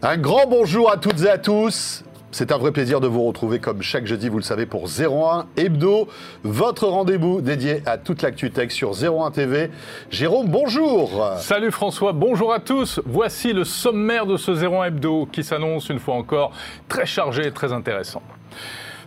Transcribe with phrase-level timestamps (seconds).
[0.00, 2.04] Un grand bonjour à toutes et à tous.
[2.30, 5.46] C'est un vrai plaisir de vous retrouver comme chaque jeudi, vous le savez, pour 01
[5.56, 6.06] Hebdo,
[6.44, 9.72] votre rendez-vous dédié à toute l'actu tech sur 01 TV.
[10.08, 11.32] Jérôme, bonjour.
[11.38, 13.00] Salut François, bonjour à tous.
[13.06, 16.52] Voici le sommaire de ce 01 Hebdo qui s'annonce une fois encore
[16.86, 18.22] très chargé et très intéressant.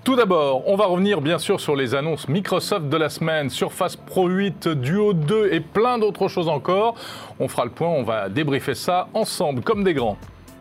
[0.04, 3.96] Tout d'abord, on va revenir bien sûr sur les annonces Microsoft de la semaine, Surface
[3.96, 6.96] Pro 8, Duo 2 et plein d'autres choses encore.
[7.40, 10.18] On fera le point, on va débriefer ça ensemble comme des grands.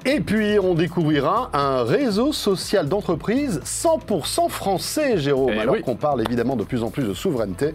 [0.07, 5.53] Et puis, on découvrira un réseau social d'entreprise 100% français, Jérôme.
[5.55, 5.83] Eh Alors oui.
[5.83, 7.75] qu'on parle évidemment de plus en plus de souveraineté,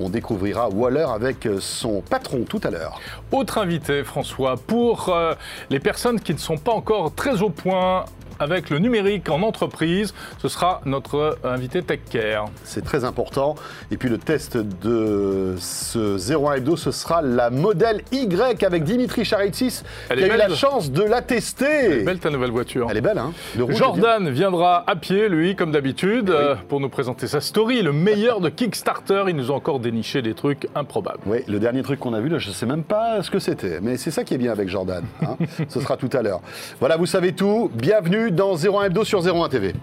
[0.00, 3.00] on découvrira Waller avec son patron tout à l'heure.
[3.30, 5.34] Autre invité, François, pour euh,
[5.70, 8.04] les personnes qui ne sont pas encore très au point
[8.40, 12.46] avec le numérique en entreprise, ce sera notre invité TechCare.
[12.64, 13.54] C'est très important.
[13.90, 19.24] Et puis le test de ce 01 Hebdo, ce sera la modèle Y avec Dimitri
[19.24, 20.48] Charitsis, Elle qui a est eu belle.
[20.48, 22.02] la chance de la tester.
[22.02, 22.88] Belle ta nouvelle voiture.
[22.90, 23.86] Elle est belle, hein Le rouge est bien.
[23.86, 28.40] Jordan viendra à pied, lui, comme d'habitude, euh, pour nous présenter sa story, le meilleur
[28.40, 29.24] de Kickstarter.
[29.28, 31.20] Il nous a encore déniché des trucs improbables.
[31.26, 33.38] Oui, le dernier truc qu'on a vu, là, je ne sais même pas ce que
[33.38, 33.80] c'était.
[33.82, 35.04] Mais c'est ça qui est bien avec Jordan.
[35.22, 35.36] hein.
[35.68, 36.40] ce sera tout à l'heure.
[36.80, 37.70] Voilà, vous savez tout.
[37.74, 39.74] Bienvenue dans 01 Hebdo sur 01 TV.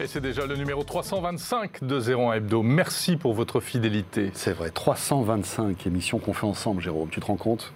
[0.00, 2.62] Et c'est déjà le numéro 325 de 01 Hebdo.
[2.62, 4.30] Merci pour votre fidélité.
[4.34, 7.08] C'est vrai, 325 émissions qu'on fait ensemble, Jérôme.
[7.10, 7.72] Tu te rends compte?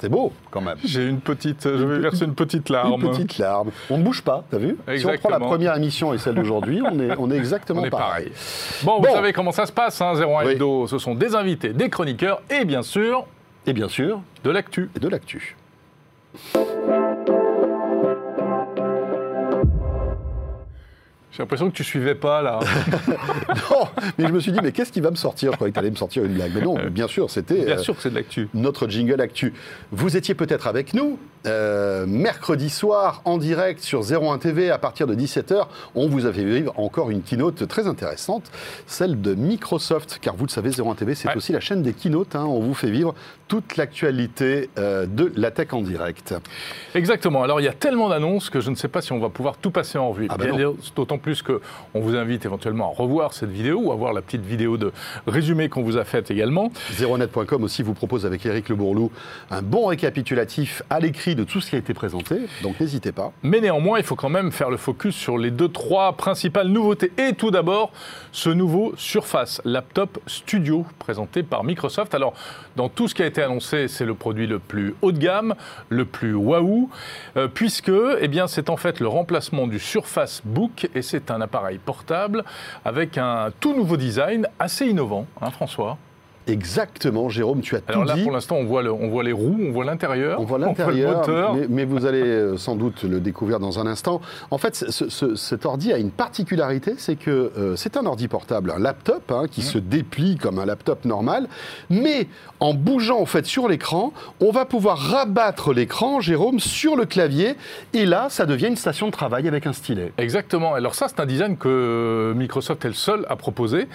[0.00, 0.76] C'est beau, quand même.
[0.84, 3.00] J'ai une petite, je vais Une verser une petite larme.
[3.02, 3.70] Une petite larme.
[3.90, 4.70] On ne bouge pas, t'as vu?
[4.70, 5.30] Si on prend Exactement.
[5.30, 8.30] la première émission et celle d'aujourd'hui, on est, on est exactement On est pareil.
[8.30, 8.32] pareil.
[8.82, 9.08] Bon, Bon.
[9.08, 10.52] vous savez comment ça se passe, hein, 01 Oui.
[10.52, 10.86] Hebdo.
[10.88, 13.26] Ce sont des invités, des chroniqueurs et bien sûr
[13.66, 14.90] Et bien sûr, de l'actu.
[14.96, 15.56] et de l'actu.
[21.32, 22.60] J'ai l'impression que tu suivais pas là.
[23.70, 23.86] Non,
[24.18, 25.52] mais je me suis dit, mais qu'est-ce qui va me sortir?
[25.52, 26.52] Je croyais que tu allais me sortir une blague.
[26.54, 28.48] Mais non, bien sûr, c'était bien euh, sûr que c'est de l'actu.
[28.52, 29.54] notre jingle actu.
[29.92, 35.06] Vous étiez peut-être avec nous euh, mercredi soir en direct sur 01 TV à partir
[35.06, 35.66] de 17h.
[35.94, 38.50] On vous a fait vivre encore une keynote très intéressante,
[38.86, 41.36] celle de Microsoft, car vous le savez, 01 TV, c'est Ouais.
[41.36, 42.36] aussi la chaîne des keynotes.
[42.36, 42.44] hein.
[42.44, 43.14] On vous fait vivre
[43.52, 46.34] toute l'actualité euh, de la tech en direct.
[46.94, 47.42] Exactement.
[47.42, 49.58] Alors il y a tellement d'annonces que je ne sais pas si on va pouvoir
[49.58, 50.26] tout passer en revue.
[50.30, 50.74] Ah non.
[50.96, 51.60] D'autant plus que
[51.92, 54.90] on vous invite éventuellement à revoir cette vidéo ou à voir la petite vidéo de
[55.26, 56.72] résumé qu'on vous a faite également.
[56.92, 59.10] Zeronet.com aussi vous propose avec Eric Le Bourlou
[59.50, 63.32] un bon récapitulatif à l'écrit de tout ce qui a été présenté, donc n'hésitez pas.
[63.42, 67.12] Mais néanmoins, il faut quand même faire le focus sur les deux, trois principales nouveautés.
[67.18, 67.92] Et tout d'abord,
[68.32, 72.14] ce nouveau Surface Laptop Studio présenté par Microsoft.
[72.14, 72.32] Alors,
[72.76, 75.54] dans tout ce qui a été annoncé, c'est le produit le plus haut de gamme,
[75.88, 76.90] le plus waouh,
[77.36, 81.78] euh, puisque eh c'est en fait le remplacement du Surface Book et c'est un appareil
[81.78, 82.44] portable
[82.84, 85.98] avec un tout nouveau design assez innovant, hein, François?
[86.46, 88.22] Exactement, Jérôme, tu as Alors tout là, dit.
[88.24, 91.54] pour l'instant, on voit, le- on voit les roues, on voit l'intérieur, On voit l'intérieur,
[91.54, 94.20] mais, mais vous allez euh, sans doute le découvrir dans un instant.
[94.50, 98.26] En fait, ce- ce- cet ordi a une particularité, c'est que euh, c'est un ordi
[98.26, 99.48] portable, un laptop hein, Mmh.
[99.48, 101.46] qui se déplie comme un laptop normal,
[101.90, 102.26] mais
[102.58, 107.54] en bougeant en fait sur l'écran, on va pouvoir rabattre l'écran, Jérôme, sur le clavier,
[107.94, 110.12] et là, ça devient une station de travail avec un stylet.
[110.18, 110.74] Exactement.
[110.74, 113.86] Alors ça, c'est un design que Microsoft est le seul à proposer.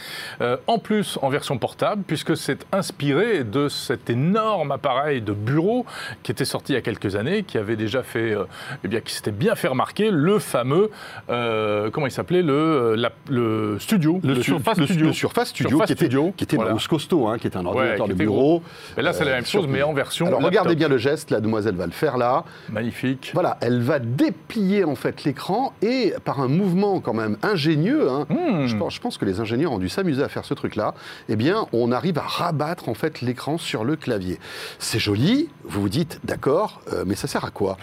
[0.41, 5.85] Euh, en plus, en version portable, puisque c'est inspiré de cet énorme appareil de bureau
[6.23, 8.45] qui était sorti il y a quelques années, qui avait déjà fait, euh,
[8.83, 10.89] eh bien, qui s'était bien fait remarquer, le fameux,
[11.29, 15.05] euh, comment il s'appelait, le, euh, la- le studio, Su- Surface le- Studio.
[15.07, 16.75] le Surface Studio, Surface qui était, Studio, qui était voilà.
[16.89, 18.61] costaud, hein, qui était un ordinateur de bureau.
[18.97, 21.31] Et là, c'est la euh, même chose, mais en version Alors regardez bien le geste,
[21.31, 22.43] la demoiselle va le faire là.
[22.69, 23.31] Magnifique.
[23.33, 28.25] Voilà, elle va déplier en fait l'écran et par un mouvement quand même ingénieux, hein,
[28.29, 28.65] Hmm.
[28.67, 30.93] je, pense, je pense que les ingénieurs ont dû s'amuser à faire ce truc-là,
[31.29, 34.39] eh bien on arrive à rabattre en fait l'écran sur le clavier.
[34.79, 37.77] C'est joli, vous vous dites d'accord, euh, mais ça sert à quoi?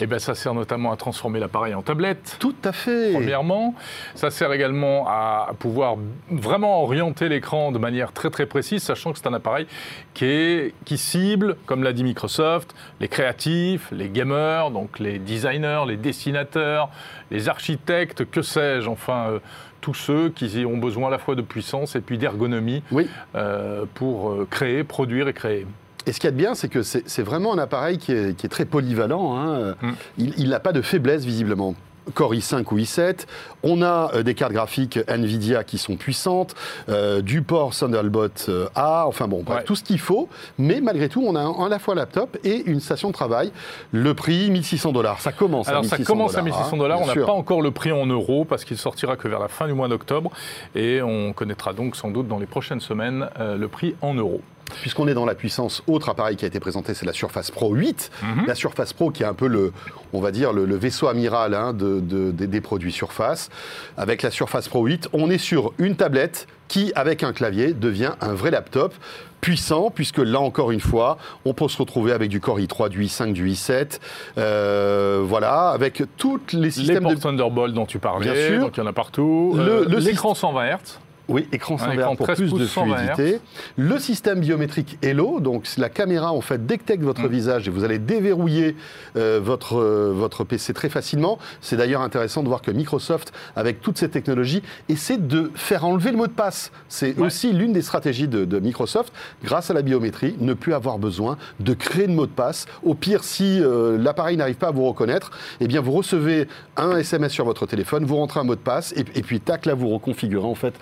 [0.00, 2.36] Et ben, ça sert notamment à transformer l'appareil en tablette.
[2.38, 3.12] Tout à fait.
[3.12, 3.74] Premièrement,
[4.14, 5.96] ça sert également à pouvoir
[6.30, 9.66] vraiment orienter l'écran de manière très très précise, sachant que c'est un appareil
[10.12, 15.82] qui, est, qui cible, comme l'a dit Microsoft, les créatifs, les gamers, donc les designers,
[15.86, 16.90] les dessinateurs,
[17.30, 19.38] les architectes, que sais-je, enfin euh,
[19.84, 23.06] tous ceux qui ont besoin à la fois de puissance et puis d'ergonomie Oui.
[23.34, 25.66] euh, pour euh, créer, produire et créer.
[26.06, 28.34] Et ce qu'il y a de bien, c'est que c'est vraiment un appareil qui est,
[28.34, 29.36] qui est très polyvalent.
[29.36, 29.74] hein.
[29.82, 29.92] Mm.
[30.38, 31.74] Il n'a pas de faiblesse visiblement.
[32.12, 33.26] Core i5 ou i7.
[33.62, 36.54] On a euh, des cartes graphiques Nvidia qui sont puissantes,
[36.88, 39.64] euh, du port Thunderbolt euh, A, enfin bon, bref, Ouais.
[39.64, 40.28] tout ce qu'il faut.
[40.58, 43.14] Mais malgré tout, on a un- à la fois un laptop et une station de
[43.14, 43.52] travail.
[43.92, 45.20] Le prix, 1600 dollars.
[45.20, 47.32] Ça commence Alors à ça 1600 commence à hein, 1600 dollars, on bien n'a pas
[47.32, 50.30] encore le prix en euros parce qu'il sortira que vers la fin du mois d'octobre
[50.74, 54.40] et on connaîtra donc sans doute dans les prochaines semaines euh, le prix en euros.
[54.80, 57.74] Puisqu'on est dans la puissance, autre appareil qui a été présenté, c'est la Surface Pro
[57.74, 58.10] 8.
[58.22, 58.44] Mhm.
[58.46, 59.72] La Surface Pro qui est un peu le,
[60.12, 63.50] on va dire, le, le vaisseau amiral hein, de- de- des- des produits Surface.
[63.96, 68.12] Avec la Surface Pro 8, on est sur une tablette qui, avec un clavier, devient
[68.20, 68.94] un vrai laptop
[69.42, 73.04] puissant, puisque là encore une fois, on peut se retrouver avec du Core i3, du
[73.04, 74.00] i5, du i7,
[74.38, 77.20] euh, voilà, avec tous les Les systèmes ports de...
[77.20, 78.60] Thunderbolt dont tu parlais, Bien sûr.
[78.60, 79.52] donc il y en a partout.
[79.56, 79.62] Le-
[79.94, 80.98] Euh, L'écran 120 Hz.
[81.28, 83.40] Oui, écran sans verre pour 13 plus de pouces 120 fluidité.
[83.78, 87.28] Le système biométrique Hello, donc la caméra en fait détecte votre Mm.
[87.28, 88.76] visage et vous allez déverrouiller
[89.16, 91.38] euh, votre, euh, votre PC très facilement.
[91.62, 96.10] C'est d'ailleurs intéressant de voir que Microsoft, avec toutes ces technologies, essaie de faire enlever
[96.10, 96.70] le mot de passe.
[96.88, 97.26] C'est Ouais.
[97.26, 99.12] aussi l'une des stratégies de, de Microsoft,
[99.42, 102.66] grâce à la biométrie, ne plus avoir besoin de créer de mot de passe.
[102.82, 105.30] Au pire, si euh, l'appareil n'arrive pas à vous reconnaître,
[105.60, 108.92] eh bien vous recevez un SMS sur votre téléphone, vous rentrez un mot de passe
[108.92, 110.74] et, et puis tac, là vous reconfigurez en fait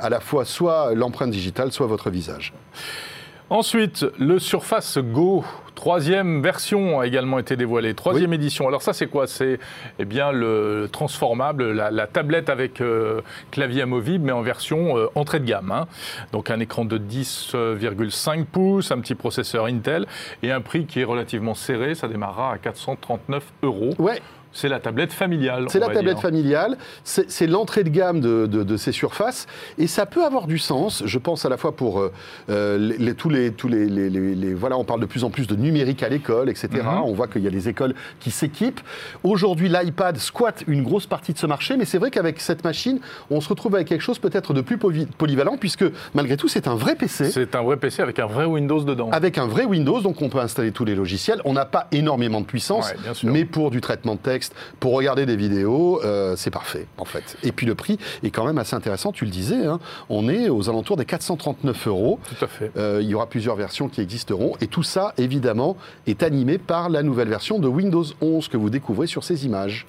[0.00, 2.52] à la fois soit l'empreinte digitale, soit votre visage.
[3.50, 5.42] Ensuite, le Surface Go,
[5.74, 8.68] troisième version a également été dévoilée, troisième édition.
[8.68, 9.26] Alors ça c'est quoi?
[9.26, 9.58] C'est
[9.98, 15.06] eh bien le transformable, la, la tablette avec euh, clavier amovible, mais en version euh,
[15.14, 15.72] entrée de gamme.
[15.72, 15.86] hein.
[16.32, 20.06] Donc un écran de 10,5 pouces, un petit processeur Intel
[20.42, 21.94] et un prix qui est relativement serré.
[21.94, 23.94] Ça démarrera à 439 euros.
[23.98, 24.20] Ouais,
[24.52, 25.66] C'est la tablette familiale.
[25.68, 26.22] c'est la tablette dire.
[26.22, 29.46] familiale, c'est l'entrée de gamme de, de- de ces surfaces,
[29.78, 32.12] et ça peut avoir du sens, je pense à la fois pour euh,
[32.50, 33.52] euh, les, les- tous les...
[33.52, 36.68] Tous les, voilà, on parle de plus en plus de numérique à l'école, etc.
[36.74, 37.02] Mhm.
[37.04, 38.80] On voit qu'il y a des écoles qui s'équipent.
[39.22, 43.00] Aujourd'hui, l'iPad squatte une grosse partie de ce marché, mais c'est vrai qu'avec cette machine,
[43.30, 45.84] on se retrouve avec quelque chose peut-être de plus poly- polyvalent, puisque
[46.14, 47.30] malgré tout, c'est un vrai PC.
[47.30, 49.10] C'est un vrai PC avec un vrai Windows dedans.
[49.12, 51.40] Avec un vrai Windows, donc on peut installer tous les logiciels.
[51.44, 54.37] On n'a pas énormément de puissance, Ouais, mais pour du traitement de texte,
[54.80, 57.36] pour regarder des vidéos, euh, c'est parfait en fait.
[57.42, 59.78] Et puis le prix est quand même assez intéressant, tu le disais, hein.
[60.08, 62.18] on est aux alentours des 439 euros.
[62.28, 62.70] Tout à fait.
[62.76, 65.76] Euh, il y aura plusieurs versions qui existeront et tout ça, évidemment,
[66.06, 69.86] est animé par la nouvelle version de Windows 11 que vous découvrez sur ces images.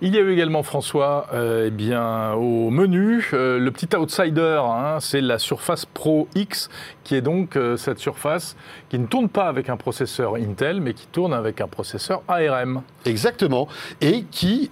[0.00, 4.60] Il y a eu également, François, euh, eh bien, au menu, euh, le petit outsider,
[4.64, 6.70] hein, c'est la Surface Pro X,
[7.02, 8.54] qui est donc euh, cette surface
[8.90, 12.82] qui ne tourne pas avec un processeur Intel, mais qui tourne avec un processeur ARM.
[13.06, 13.66] Exactement.
[14.00, 14.70] Et qui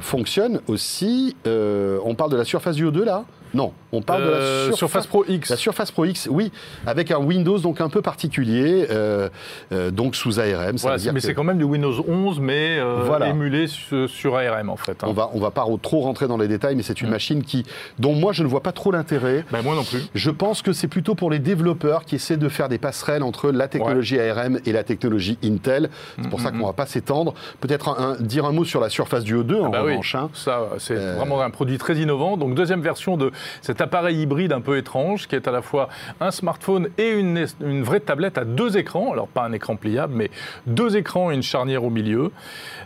[0.00, 1.36] fonctionne aussi.
[1.44, 3.24] on parle de la surface du O2 là?
[3.54, 4.78] Non, on parle de Euh, la surface.
[4.78, 5.50] Surface Pro X.
[5.50, 6.50] La Surface Pro X, oui,
[6.86, 9.28] avec un Windows donc un peu particulier, euh,
[9.72, 10.78] euh, donc sous ARM.
[10.78, 13.28] Ça Voilà, veut dire mais que c'est quand même du Windows 11, mais euh, Voilà.
[13.28, 15.02] émulé su- sur ARM en fait.
[15.02, 15.06] hein.
[15.08, 17.10] on va on va pas trop rentrer dans les détails, mais c'est une Mm.
[17.12, 17.64] machine qui
[17.98, 19.44] dont moi je ne vois pas trop l'intérêt.
[19.52, 20.02] Ben, moi non plus.
[20.14, 23.50] Je pense que c'est plutôt pour les développeurs qui essaient de faire des passerelles entre
[23.50, 25.88] la technologie ARM et la technologie Intel.
[26.20, 27.34] C'est pour Mm, ça mm, qu'on va pas s'étendre.
[27.60, 30.14] Peut-être un- dire un mot sur la surface du O2 en Bah oui, revanche.
[30.14, 30.30] hein.
[30.34, 32.36] ça, c'est Euh, vraiment un produit très innovant.
[32.36, 33.30] Donc, deuxième version de
[33.62, 35.88] cet appareil hybride un peu étrange, qui est à la fois
[36.20, 37.46] un smartphone et une,
[37.82, 39.12] vraie tablette à deux écrans.
[39.12, 40.30] Alors, pas un écran pliable, mais
[40.66, 42.30] deux écrans et une charnière au milieu.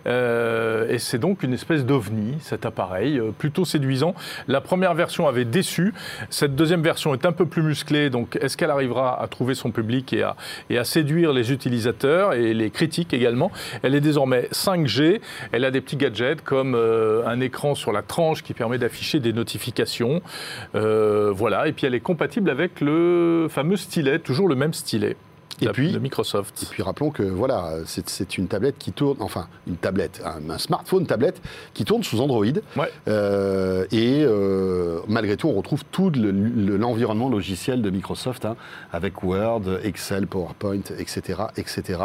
[0.07, 4.15] Euh, et c'est donc une espèce d'ovni, cet appareil, euh, plutôt séduisant.
[4.49, 5.93] La première version avait déçu.
[6.31, 8.11] Cette deuxième version est un peu plus musclée.
[8.11, 10.37] Donc, est-ce qu'elle arrivera à trouver son public et à,
[10.71, 13.51] et à séduire les utilisateurs et les critiques également?
[13.83, 15.21] Elle est désormais 5G.
[15.53, 19.21] Elle a des petits gadgets comme euh, un écran sur la tranche qui permet d'afficher
[19.21, 20.23] des notifications.
[20.75, 21.69] Euh, voilà.
[21.69, 25.17] Et puis, elle est compatible avec le fameux stylet, toujours le même stylet.
[25.63, 26.63] Et de- puis- de Microsoft.
[26.63, 30.57] Et puis rappelons que voilà, c'est une tablette qui tourne, enfin une tablette, un, un
[30.57, 31.43] smartphone tablette
[31.75, 32.47] qui tourne sous Android.
[32.77, 32.91] Ouais.
[33.09, 38.57] Euh, et euh, malgré tout, on retrouve tout le- le- l'environnement logiciel de Microsoft, hein,
[38.91, 41.43] avec Word, Excel, PowerPoint, etc.
[41.59, 41.99] etc.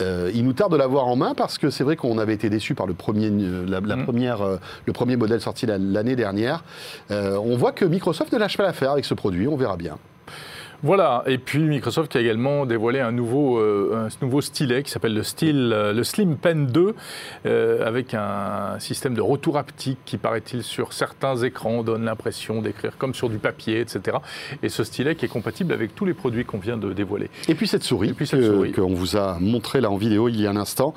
[0.00, 2.50] Euh, il nous tarde de l'avoir en main parce que c'est vrai qu'on avait été
[2.50, 6.16] déçu par le premier, euh, la, la première, euh, le premier modèle sorti la- l'année
[6.16, 6.64] dernière.
[7.10, 9.96] Euh, on voit que Microsoft ne lâche pas l'affaire avec ce produit, on verra bien.
[10.84, 14.90] Voilà, et puis Microsoft qui a également dévoilé un nouveau, euh, un nouveau stylet qui
[14.90, 16.94] s'appelle le, style, euh, le Slim Pen 2,
[17.46, 22.98] euh, avec un système de retour haptique qui, paraît-il, sur certains écrans donne l'impression d'écrire
[22.98, 24.18] comme sur du papier, etc.
[24.62, 27.30] Et ce stylet qui est compatible avec tous les produits qu'on vient de dévoiler.
[27.48, 28.14] Et puis cette souris,
[28.76, 30.92] qu'on vous a montré là en vidéo il y a un instant,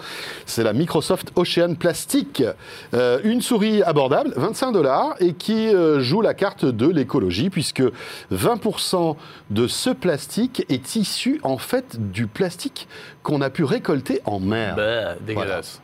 [0.46, 2.44] c'est la Microsoft Ocean Plastic.
[2.94, 7.84] Euh, une souris abordable, 25 dollars, et qui joue la carte de l'écologie, puisque
[8.34, 9.16] 20%
[9.50, 12.88] de ce plastique est issu en fait du plastique
[13.22, 14.76] qu'on a pu récolter en mer.
[14.76, 15.82] Bah, dégueulasse.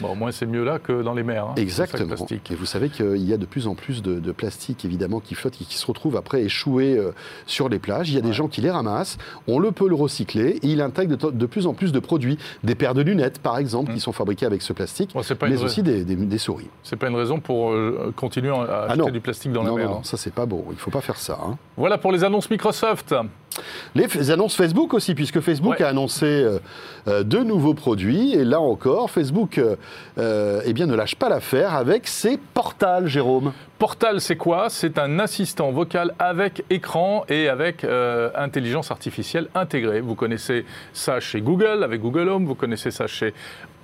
[0.00, 1.46] Bon, au moins c'est mieux là que dans les mers.
[1.46, 2.14] hein, Exactement.
[2.50, 5.34] Et vous savez qu'il y a de plus en plus de, de plastique, évidemment, qui
[5.34, 7.12] flotte et qui se retrouve après échoué euh,
[7.46, 8.10] sur les plages.
[8.10, 10.80] Il y a des gens qui les ramassent, on le peut le recycler, et il
[10.80, 12.38] intègre de, de plus en plus de produits.
[12.64, 15.48] Des paires de lunettes, par exemple, qui sont fabriquées avec ce plastique, Bon, c'est pas
[15.48, 16.68] mais aussi des, des- des souris.
[16.82, 19.76] C'est pas une raison pour euh, continuer à Ah acheter du plastique dans la non,
[19.76, 19.86] mer.
[19.86, 19.96] non, hein.
[19.98, 21.38] non, ça c'est pas bon, il ne faut pas faire ça.
[21.42, 21.56] hein.
[21.76, 23.14] Voilà pour les annonces Microsoft.
[23.94, 25.84] Les annonces Facebook aussi, puisque Facebook Ouais.
[25.84, 26.58] a annoncé euh,
[27.08, 28.34] euh, deux nouveaux produits.
[28.34, 29.76] Et là encore, Facebook euh,
[30.18, 33.52] euh, eh bien, ne lâche pas l'affaire avec ses portals, Jérôme.
[33.78, 34.68] Portal, c'est quoi?
[34.70, 40.00] C'est un assistant vocal avec écran et avec euh, intelligence artificielle intégrée.
[40.00, 43.34] Vous connaissez ça chez Google avec Google Home, vous connaissez ça chez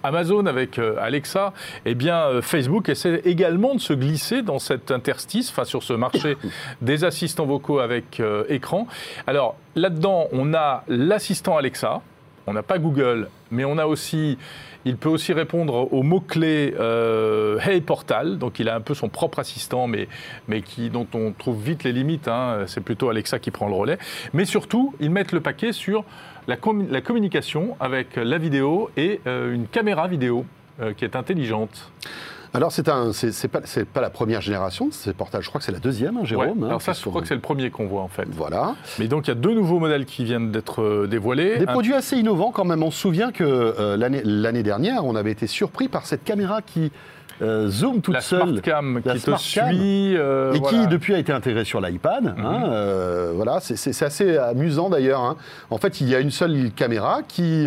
[0.02, 1.52] Amazon avec euh, Alexa.
[1.84, 5.92] Eh bien, euh, Facebook essaie également de se glisser dans cet interstice, enfin sur ce
[5.92, 6.36] marché
[6.82, 8.86] des assistants vocaux avec euh, écran.
[9.26, 12.02] Alors là-dedans, on a l'assistant Alexa.
[12.46, 14.36] On n'a pas Google, mais on a aussi,
[14.84, 19.08] il peut aussi répondre aux mots-clés euh, Hey Portal, donc il a un peu son
[19.08, 20.08] propre assistant, mais,
[20.48, 22.64] mais qui, dont on trouve vite les limites, hein.
[22.66, 23.98] c'est plutôt Alexa qui prend le relais.
[24.32, 26.04] Mais surtout, ils mettent le paquet sur
[26.48, 26.56] la,
[26.90, 30.44] la communication avec la vidéo et euh, une caméra vidéo
[30.80, 31.90] euh, qui est intelligente.
[32.54, 33.60] Alors, c'est un, c'est c'est pas,
[33.94, 35.12] pas la première génération de ces.
[35.12, 36.58] Je crois que c'est la deuxième, hein, Jérôme.
[36.58, 36.64] Ouais.
[36.64, 38.28] hein, Alors ça, je crois que c'est le premier qu'on voit en fait.
[38.30, 38.74] Voilà.
[38.98, 41.56] Mais donc il y a deux nouveaux modèles qui viennent d'être euh, dévoilés.
[41.56, 42.82] Des Un- produits assez innovants quand même.
[42.82, 46.60] On se souvient que euh, l'année l'année dernière, on avait été surpris par cette caméra
[46.60, 46.92] qui
[47.40, 48.40] euh, zoom toute la seule.
[48.48, 49.38] smart cam La qui te cam.
[49.38, 50.16] suit.
[50.16, 50.78] euh, Et voilà.
[50.78, 50.84] Mhm.
[50.84, 52.34] qui depuis a été intégrée sur l'iPad.
[52.38, 55.20] hein, euh, voilà, c'est- assez amusant d'ailleurs.
[55.22, 55.36] hein.
[55.70, 57.66] En fait, il y a une seule caméra qui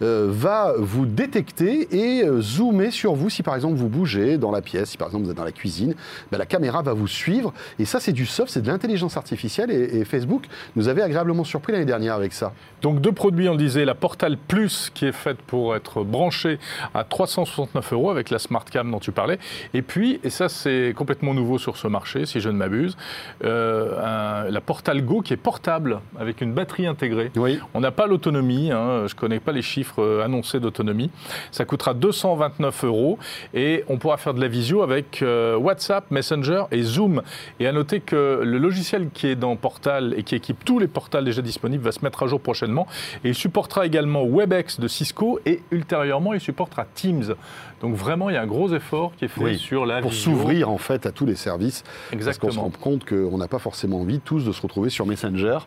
[0.00, 1.88] va vous détecter
[2.20, 5.24] et zoomer sur vous si par exemple vous bougez dans la pièce, si par exemple
[5.24, 5.94] vous êtes dans la cuisine,
[6.30, 7.52] ben, la caméra va vous suivre.
[7.78, 9.70] Et ça, c'est du soft, c'est de l'intelligence artificielle.
[9.70, 10.44] Et, et Facebook
[10.76, 12.52] nous avait agréablement surpris l'année dernière avec ça.
[12.82, 16.58] Donc deux produits, on le disait, la Portal Plus qui est faite pour être branchée
[16.94, 19.38] à 369 euros avec la Smart Cam dont tu parlais.
[19.74, 22.96] Et puis, et ça c'est complètement nouveau sur ce marché, si je ne m'abuse,
[23.44, 27.30] euh, un- la Portal Go qui est portable avec une batterie intégrée.
[27.36, 27.60] Oui.
[27.74, 31.10] On n'a pas l'autonomie, hein, je ne connais pas les chiffres euh, annoncés d'autonomie.
[31.52, 33.18] Ça coûtera 229 euros
[33.54, 37.22] et on pourra faire de la visio avec euh, WhatsApp, Messenger et Zoom.
[37.60, 40.88] Et à noter que le logiciel qui est dans Portal et qui équipe tous les
[40.88, 42.86] portals déjà disponibles va se mettre à jour prochainement.
[43.24, 47.34] Et il supportera également WebEx de Cisco et ultérieurement il supportera Teams.
[47.80, 50.12] Donc vraiment, il y a un gros effort qui est fait Oui, sur la Pour
[50.12, 51.82] s'ouvrir en fait à tous les services.
[51.82, 52.62] Parce qu'on se Exactement.
[52.62, 55.58] rend compte qu'on n'a pas forcément envie tous de se retrouver sur Messenger,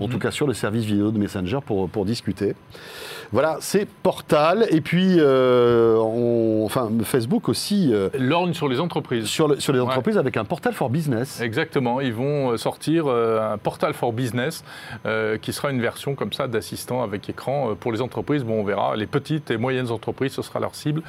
[0.00, 0.10] en Mhm.
[0.10, 2.54] tout cas sur le service vidéo de Messenger pour, pour discuter.
[3.32, 4.66] Voilà, c'est Portal.
[4.70, 9.26] Et puis, euh, on- enfin, Facebook aussi, euh, L'orne sur les entreprises.
[9.26, 9.86] sur, le- sur les Ouais.
[9.86, 11.40] entreprises avec un Portal for Business.
[11.40, 14.64] Exactement, ils vont euh, sortir euh, un portal for business
[15.06, 18.42] euh, qui sera une version comme ça d'assistant avec écran pour les entreprises.
[18.44, 21.02] Bon, on verra, les petites et moyennes entreprises, ce sera leur cible.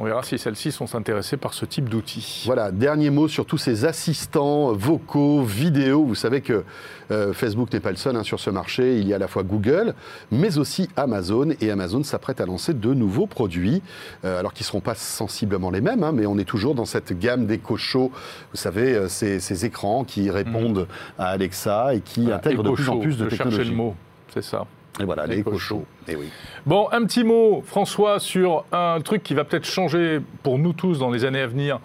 [0.00, 2.44] On verra si celles-ci sont intéressées par ce type d'outils.
[2.46, 6.04] Voilà, dernier mot sur tous ces assistants vocaux, vidéo.
[6.04, 6.62] Vous savez que
[7.10, 9.00] euh, Facebook n'est pas le seul hein, sur ce marché.
[9.00, 9.94] Il y a à la fois Google,
[10.30, 11.48] mais aussi Amazon.
[11.60, 13.82] Et Amazon s'apprête à lancer de nouveaux produits,
[14.24, 16.84] euh, alors qu'ils ne seront pas sensiblement les mêmes, hein, mais on est toujours dans
[16.84, 18.12] cette gamme Show.
[18.52, 20.86] Vous savez, euh, ces, ces écrans qui répondent
[21.18, 23.70] à Alexa et qui Voilà, intègrent de plus en plus de technologies.
[23.70, 23.96] le mot,
[24.32, 24.64] c'est ça.
[25.00, 25.44] Et voilà, les.
[25.58, 25.84] Show.
[26.08, 26.28] Eh oui.
[26.66, 30.98] Bon, un petit mot, François, sur un truc qui va peut-être changer pour nous tous
[30.98, 31.78] dans les années à venir.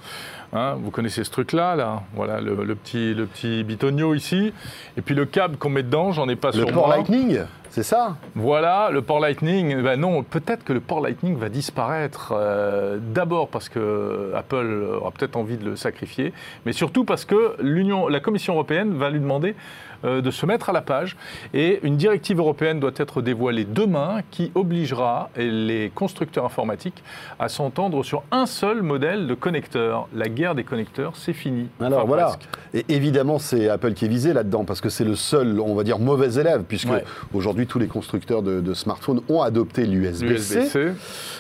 [0.56, 4.54] Hein, vous connaissez ce truc-là, là Voilà, le, le petit, le petit bitonio ici.
[4.98, 6.96] Et puis le câble qu'on met dedans, j'en ai pas Le sur port moi.
[6.98, 7.40] Lightning,
[7.72, 8.18] c'est ça?
[8.36, 9.82] Voilà, le port Lightning.
[9.82, 12.34] Ben non, peut-être que le port Lightning va disparaître.
[12.38, 16.34] euh, D'abord parce que Apple aura peut-être envie de le sacrifier,
[16.68, 19.56] mais surtout parce que l'Union, la Commission européenne va lui demander
[20.04, 21.16] de se mettre à la page.
[21.54, 27.04] Et une directive européenne doit être dévoilée demain qui obligera les constructeurs informatiques
[27.40, 30.08] à s'entendre sur un seul modèle de connecteur.
[30.14, 31.68] La guerre des connecteurs, c'est fini.
[31.80, 32.50] Alors Enfin, voilà, presque.
[32.74, 35.84] et évidemment c'est Apple qui est visé là-dedans parce que c'est le seul, on va
[35.84, 37.04] dire, mauvais élève puisque Ouais.
[37.34, 40.26] aujourd'hui tous les constructeurs de, de smartphones ont adopté l'USB-C,
[40.60, 40.92] L'USB-C.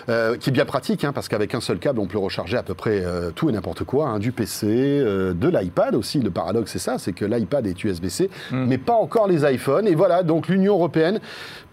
[0.09, 2.63] euh, qui est bien pratique hein, parce qu'avec un seul câble on peut recharger à
[2.63, 6.19] peu près euh, tout et n'importe quoi, hein, du PC, euh, de l'iPad aussi.
[6.19, 8.65] Le paradoxe c'est ça, c'est que l'iPad est USB-C, Mm.
[8.67, 9.87] mais pas encore les iPhones.
[9.87, 11.19] Et voilà, donc l'Union européenne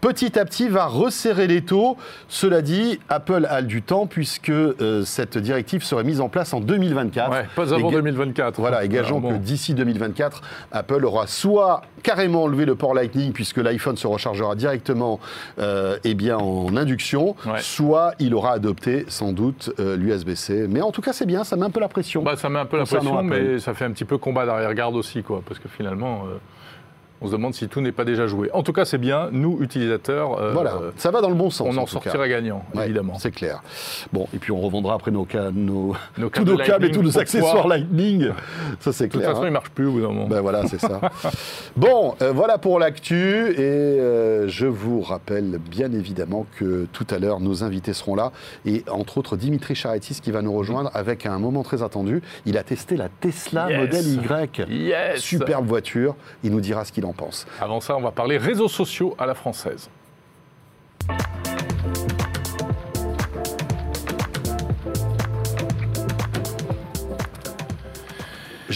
[0.00, 1.98] petit à petit va resserrer les taux.
[2.26, 6.60] Cela dit, Apple a du temps puisque euh, cette directive serait mise en place en
[6.60, 7.30] 2024.
[7.30, 8.58] Ouais, pas avant Et ga- 2024.
[8.60, 9.32] voilà, et gageons bon.
[9.32, 10.40] que d'ici 2024,
[10.72, 15.20] Apple aura soit carrément enlevé le port Lightning, puisque l'iPhone se rechargera directement
[15.58, 17.60] euh, eh bien, en induction, Ouais.
[17.60, 20.66] soit il aura adopté sans doute euh, l'USB-C.
[20.70, 22.22] Mais en tout cas, c'est bien, ça met un peu la pression.
[22.22, 24.94] Bah, ça met un peu la pression, mais ça fait un petit peu combat d'arrière-garde
[24.96, 26.38] aussi, quoi, parce que finalement, euh,
[27.22, 28.50] On se demande si tout n'est pas déjà joué.
[28.52, 29.28] En tout cas, c'est bien.
[29.32, 31.68] Nous, utilisateurs, euh, Voilà, ça va dans le bon sens.
[31.70, 33.18] on en sortira gagnant, Ouais, évidemment.
[33.18, 33.62] C'est clair.
[34.12, 37.02] Bon, et puis on revendra après nos, nos, Nos tous câbles nos câbles et tous
[37.02, 38.30] nos accessoires Lightning.
[38.80, 39.32] Ça, c'est De toute clair.
[39.32, 39.48] façon, hein.
[39.48, 40.26] il marche plus au bout d'un moment.
[40.28, 41.00] Ben voilà, c'est ça.
[41.76, 43.50] bon, euh, voilà pour l'actu.
[43.52, 48.32] Et euh, je vous rappelle bien évidemment que tout à l'heure, nos invités seront là.
[48.64, 52.22] Et entre autres, Dimitri Charetis qui va nous rejoindre avec un moment très attendu.
[52.46, 53.78] Il a testé la Tesla Yes.
[53.78, 54.66] Model Y.
[54.70, 56.16] Yes Superbe voiture.
[56.44, 57.09] Il nous dira ce qu'il en
[57.60, 59.90] Avant ça, on va parler réseaux sociaux à la française.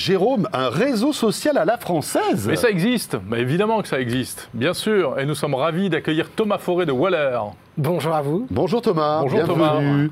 [0.04, 4.50] Jérôme, un réseau social à la française Mais ça existe, mais évidemment que ça existe,
[4.52, 5.18] bien sûr.
[5.18, 7.40] Et nous sommes ravis d'accueillir Thomas Forêt de Waller.
[7.78, 8.46] Bonjour à vous.
[8.50, 10.10] Bonjour Thomas, Bonjour bienvenue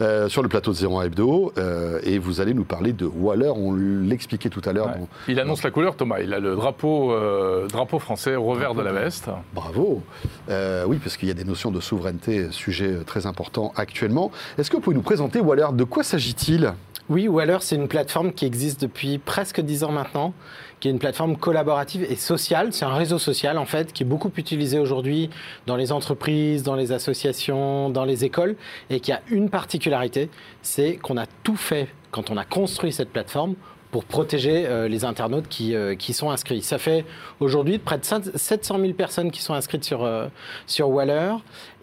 [0.00, 3.52] euh, sur le plateau de 01 Hebdo euh, et vous allez nous parler de Waller,
[3.54, 4.88] on l'expliquait tout à l'heure.
[4.88, 5.06] Ouais.
[5.28, 6.18] Il annonce la couleur, Thomas.
[6.18, 9.30] Il a le drapeau, euh, drapeau français au revers de la veste.
[9.54, 10.02] Bravo.
[10.50, 14.32] Euh, oui, parce qu'il y a des notions de souveraineté, sujet très important actuellement.
[14.58, 15.68] Est-ce que vous pouvez nous présenter Waller?
[15.74, 16.74] De quoi s'agit-il?
[17.10, 20.34] Oui, Waller, c'est une plateforme qui existe depuis presque 10 ans maintenant,
[20.78, 22.74] qui est une plateforme collaborative et sociale.
[22.74, 25.30] C'est un réseau social, en fait, qui est beaucoup utilisé aujourd'hui
[25.66, 28.56] dans les entreprises, dans les associations, dans les écoles,
[28.90, 30.28] et qui a une particularité,
[30.60, 33.54] c'est qu'on a tout fait quand on a construit cette plateforme
[33.90, 36.60] pour protéger euh, les internautes qui, euh, qui sont inscrits.
[36.60, 37.06] Ça fait
[37.40, 40.26] aujourd'hui près de 5 700 000 personnes qui sont inscrites sur, euh,
[40.66, 41.36] sur Waller.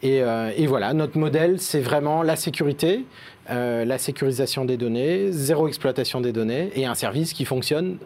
[0.03, 3.05] Et, euh, et voilà, notre modèle, c'est vraiment la sécurité,
[3.49, 7.97] euh, la sécurisation des données, zéro exploitation des données et un service qui fonctionne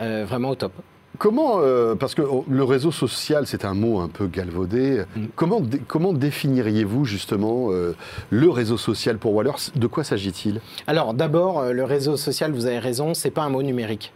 [0.00, 0.72] euh, vraiment au top.
[1.18, 5.02] Comment, euh, parce que oh, le réseau social, c'est un mot un peu galvaudé.
[5.16, 5.24] Mm.
[5.36, 7.94] Comment, dé- comment définiriez-vous justement euh,
[8.30, 10.60] le réseau social pour Waller De quoi s'agit-il?
[10.86, 14.12] Alors d'abord, le réseau social, vous avez raison, c'est pas un mot numérique.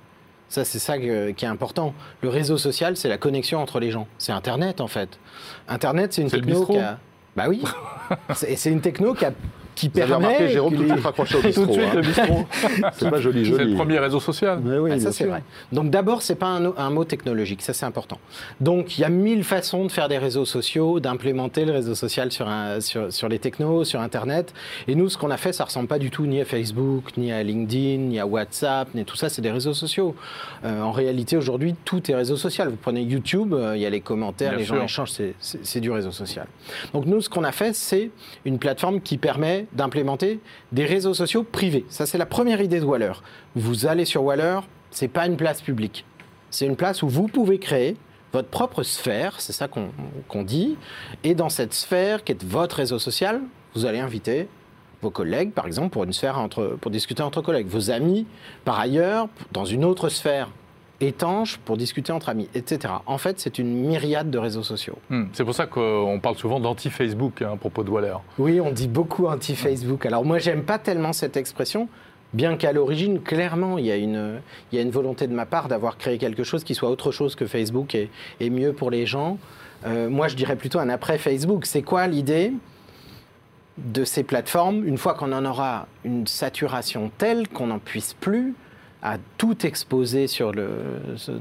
[0.49, 1.95] Ça, c'est ça que- qui est important.
[2.23, 4.07] Le réseau social, c'est la connexion entre les gens.
[4.19, 5.19] C'est Internet, en fait.
[5.69, 6.99] Internet, c'est une C'est techno qui a...
[7.37, 7.63] Bah oui.
[8.35, 9.33] c'est c'est une techno qui, a-
[9.75, 10.27] qui Vous avez permet...
[10.27, 11.65] remarqué, Jérôme, tout de suite raccroché au bistrot.
[11.79, 12.01] hein.
[12.01, 12.47] bistrot.
[12.93, 14.61] C'est pas joli, C'est le premier réseau social.
[14.65, 15.43] Mais oui, Ah, ça, c'est vrai.
[15.73, 18.19] Donc, d'abord, c'est pas un, un mot technologique, ça, c'est important.
[18.61, 22.31] Donc, il y a mille façons de faire des réseaux sociaux, d'implémenter le réseau social
[22.33, 24.53] sur, un- sur, sur les technos, sur Internet.
[24.89, 27.33] Et nous, ce qu'on a fait, ça ressemble pas du tout ni à Facebook, ni
[27.33, 30.15] à LinkedIn, ni à WhatsApp, ni tout ça, c'est des réseaux sociaux.
[30.65, 32.69] Euh, en réalité, aujourd'hui, tout est réseau social.
[32.69, 34.85] Vous prenez YouTube, euh, il y a les commentaires, Bien les gens sûr.
[34.85, 36.47] échangent, c'est- c'est c'est du réseau social.
[36.93, 38.11] Donc, nous, ce qu'on a fait, c'est
[38.45, 40.41] une plateforme qui permet d'implémenter
[40.73, 41.85] des réseaux sociaux privés.
[41.89, 43.13] Ça, c'est la première idée de Waller.
[43.55, 46.05] Vous allez sur Waller, c'est pas une place publique.
[46.51, 47.97] C'est une place où vous pouvez créer
[48.33, 50.77] votre propre sphère, c'est ça qu'on dit.
[51.23, 53.43] Et dans cette sphère, qui est votre réseau social,
[53.75, 54.49] vous allez inviter
[55.03, 58.27] vos collègues, par exemple, pour une sphère entre, pour discuter entre collègues, vos amis,
[58.65, 60.49] par ailleurs, dans une autre sphère
[61.07, 62.95] étanche pour discuter entre amis, etc.
[63.07, 64.99] En fait, c'est une myriade de réseaux sociaux.
[65.11, 65.25] Hmm.
[65.33, 68.17] C'est pour ça qu'on parle souvent d'anti-Facebook hein, à propos de Waller.
[68.39, 70.07] Oui, on dit beaucoup anti-Facebook.
[70.07, 71.89] Alors moi, j'aime pas tellement cette expression,
[72.33, 74.41] bien qu'à l'origine, clairement, il y, a une,
[74.73, 77.13] il y a une volonté de ma part d'avoir créé quelque chose qui soit autre
[77.13, 79.39] chose que Facebook et, et mieux pour les gens.
[79.87, 81.67] Euh, moi, je dirais plutôt un après Facebook.
[81.67, 82.53] C'est quoi l'idée
[83.79, 88.55] de ces plateformes une fois qu'on en aura une saturation telle qu'on n'en puisse plus
[89.05, 90.67] à tout exposer sur le,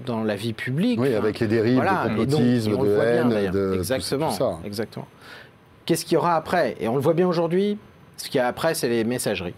[0.06, 3.02] dans la vie publique Oui, Enfin, avec les dérives voilà, de donc- complotisme, de bien,
[3.04, 3.54] haine, d'ailleurs.
[3.54, 4.60] de tout- exactement, tout ça.
[4.65, 5.08] exactement.
[5.86, 6.76] Qu'est-ce qu'il y aura après?
[6.82, 7.78] Et on le voit bien aujourd'hui.
[8.17, 9.54] Ce qu'il y a après, c'est les messageries.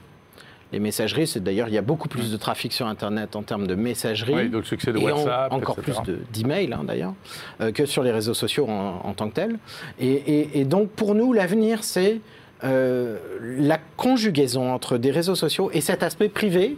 [0.72, 3.66] Les messageries, c'est d'ailleurs, il y a beaucoup plus de trafic sur Internet en termes
[3.68, 4.34] de messagerie.
[4.36, 6.00] Oui, donc le succès de et en- WhatsApp, encore etc.
[6.04, 7.14] plus de- d'emails hein, d'ailleurs,
[7.62, 9.58] euh, que sur les réseaux sociaux en, en tant que tels.
[10.00, 12.20] Et, et- et donc pour nous, l'avenir, c'est
[12.64, 13.18] euh,
[13.60, 16.78] la conjugaison entre des réseaux sociaux et cet aspect privé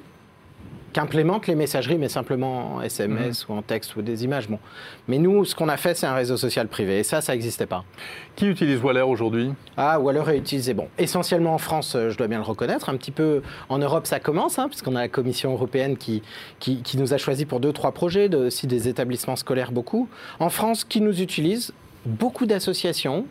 [1.01, 3.55] qu'implémentent les messageries, mais simplement en SMS Mhm.
[3.55, 4.49] ou en texte ou des images.
[4.49, 4.57] Bon.
[5.07, 6.97] Mais nous, ce qu'on a fait, c'est un réseau social privé.
[6.97, 7.83] Et ça, ça n'existait pas.
[8.35, 9.51] Qui utilise Waller aujourd'hui?
[9.77, 12.97] Ah, alors est utilisé, bon, essentiellement en France, euh, je dois bien le reconnaître, un
[12.97, 16.23] petit peu en Europe ça commence, hein, puisqu'on a la Commission européenne qui,
[16.59, 20.09] qui, qui nous a choisi pour deux, trois projets, de, aussi des établissements scolaires beaucoup.
[20.39, 21.73] En France, qui nous utilise?
[22.07, 23.25] Beaucoup d'associations,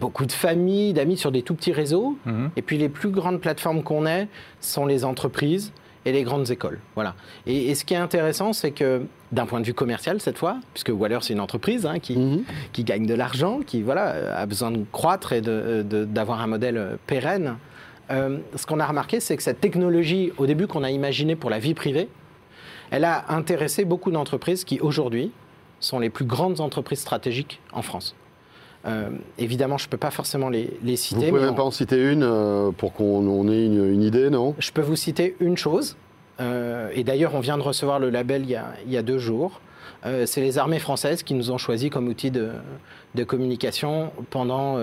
[0.00, 2.50] beaucoup de familles, d'amis sur des tout petits réseaux, Mhm.
[2.56, 4.26] et puis les plus grandes plateformes qu'on ait
[4.60, 5.72] sont les entreprises
[6.06, 6.80] et les grandes écoles.
[6.94, 7.14] Voilà.
[7.46, 10.58] Et, et ce qui est intéressant, c'est que d'un point de vue commercial cette fois,
[10.72, 12.44] puisque Waller c'est une entreprise hein, qui, Mhm.
[12.72, 17.56] qui gagne de l'argent, qui voilà, a besoin de croître et d'avoir un modèle pérenne.
[18.10, 21.48] Euh, ce qu'on a remarqué, c'est que cette technologie, au début qu'on a imaginée pour
[21.50, 22.08] la vie privée,
[22.90, 25.32] elle a intéressé beaucoup d'entreprises qui aujourd'hui
[25.80, 28.14] sont les plus grandes entreprises stratégiques en France.
[28.86, 31.62] Euh, évidemment, je ne peux pas forcément les, les Vous citer, pouvez même on- pas
[31.62, 34.54] en citer une euh, pour qu'on on ait une, une idée, non?
[34.58, 35.96] Je peux vous citer une chose,
[36.40, 39.02] Euh, et d'ailleurs, on vient de recevoir le label il y a, il y a
[39.02, 39.60] deux jours.
[40.26, 42.50] C'est les armées françaises qui nous ont choisi comme outil de,
[43.14, 44.76] de communication pendant,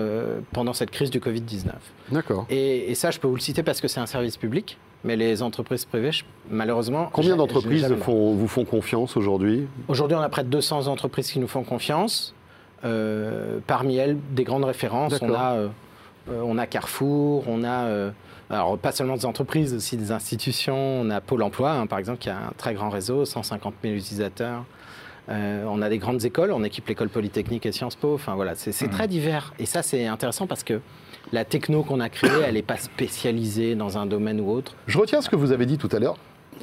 [0.52, 1.68] pendant cette crise du Covid-19.
[2.10, 2.44] D'accord.
[2.50, 5.14] Et, et ça, je peux vous le citer parce que c'est un service public, mais
[5.14, 7.08] les entreprises privées, je- malheureusement...
[7.12, 9.68] Combien d'entreprises vous font confiance aujourd'hui?
[9.86, 12.34] Aujourd'hui, on a près de 200 entreprises qui nous font confiance.
[12.84, 15.12] Euh, parmi elles, des grandes références.
[15.22, 15.68] On a, euh,
[16.28, 18.10] on a Carrefour, on a, euh,
[18.50, 20.76] alors pas seulement des entreprises, aussi des institutions.
[20.76, 23.94] On a Pôle emploi, hein, par exemple, qui a un très grand réseau, 150 000
[23.94, 24.64] utilisateurs.
[25.28, 28.14] Euh, on a des grandes écoles, on équipe l'école polytechnique et Sciences Po.
[28.14, 29.54] Enfin voilà, c'est c'est très divers.
[29.60, 30.80] Et ça, c'est intéressant parce que
[31.32, 34.74] la techno qu'on a créée, elle n'est pas spécialisée dans un domaine ou autre.
[34.88, 36.16] Je retiens ce que vous avez dit tout à l'heure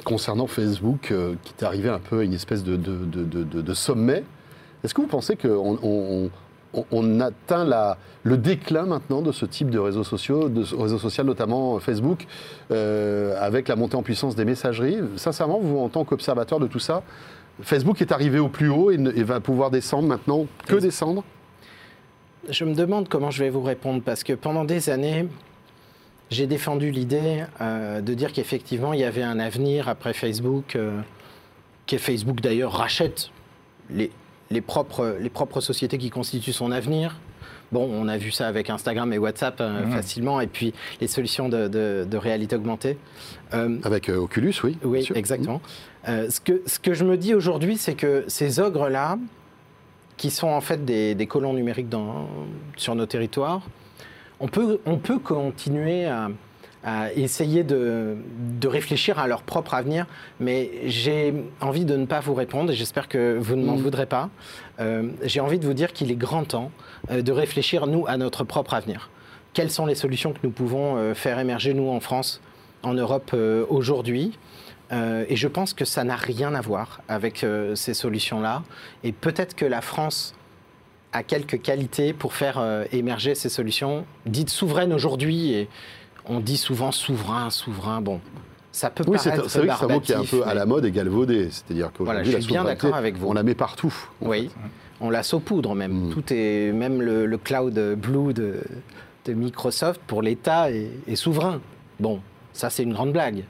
[0.04, 3.42] concernant Facebook, euh, qui est arrivé un peu à une espèce de, de- de- de-
[3.44, 4.22] de- de sommet.
[4.84, 6.30] Est-ce que vous pensez qu'on on,
[6.74, 10.74] on- on atteint la- le déclin maintenant de ce type de réseaux sociaux, de ce
[10.76, 12.26] réseau social notamment euh, Facebook,
[12.70, 14.98] euh, avec la montée en puissance des messageries?
[15.16, 17.02] Sincèrement, vous, en tant qu'observateur de tout ça,
[17.62, 20.46] Facebook est arrivé au plus haut et, ne- et va pouvoir descendre maintenant?
[20.66, 21.24] Que descendre?
[22.48, 25.26] Je me demande comment je vais vous répondre parce que pendant des années,
[26.30, 31.00] j'ai défendu l'idée euh, de dire qu'effectivement, il y avait un avenir après Facebook, euh,
[31.86, 33.30] que Facebook d'ailleurs rachète
[33.90, 34.10] les,
[34.50, 37.16] les propres, les propres sociétés qui constituent son avenir.
[37.72, 39.92] Bon, on a vu ça avec Instagram et WhatsApp euh, Mhm.
[39.92, 42.98] facilement, et puis les solutions de, de- de réalité augmentée.
[43.54, 44.76] Euh, Avec euh, Oculus, oui.
[44.82, 45.60] oui, exactement.
[46.08, 49.18] Euh, ce, que, ce que je me dis aujourd'hui, c'est que ces ogres-là,
[50.16, 52.28] qui sont en fait des, des colons numériques dans-
[52.76, 53.62] sur nos territoires,
[54.40, 56.28] on peut, on peut continuer à,
[56.82, 58.16] à essayer de,
[58.58, 60.06] de réfléchir à leur propre avenir,
[60.38, 63.82] mais j'ai envie de ne pas vous répondre, et j'espère que vous ne m'en Mm.
[63.82, 64.30] voudrez pas.
[64.80, 66.70] Euh, j'ai envie de vous dire qu'il est grand temps
[67.10, 69.10] euh, de réfléchir, nous, à notre propre avenir.
[69.52, 72.40] Quelles sont les solutions que nous pouvons euh, faire émerger, nous, en France,
[72.82, 74.38] en Europe, euh, aujourd'hui?
[74.92, 78.62] Euh, et je pense que ça n'a rien à voir avec ces solutions-là.
[79.04, 80.34] Et peut-être que la France
[81.12, 85.52] a quelques qualités pour faire émerger ces solutions dites souveraines aujourd'hui.
[85.52, 85.68] Et
[86.26, 88.00] on dit souvent souverain, souverain.
[88.00, 88.20] Bon,
[88.72, 90.46] ça peut Oui, c'est paraître c'est vrai que c'est un mot qui est un peu
[90.46, 91.48] à la mode et galvaudé.
[91.50, 93.28] C'est-à-dire Voilà, qu'aujourd'hui, je la suis bien souveraineté, d'accord avec vous.
[93.28, 93.94] on la met partout.
[94.20, 94.50] Oui,
[95.00, 96.08] on la saupoudre même.
[96.08, 96.10] Mm.
[96.12, 98.60] Tout est, même le, le cloud blue de,
[99.26, 101.60] de Microsoft pour l'État est, est souverain.
[101.98, 102.20] Bon,
[102.52, 103.44] ça c'est une grande blague.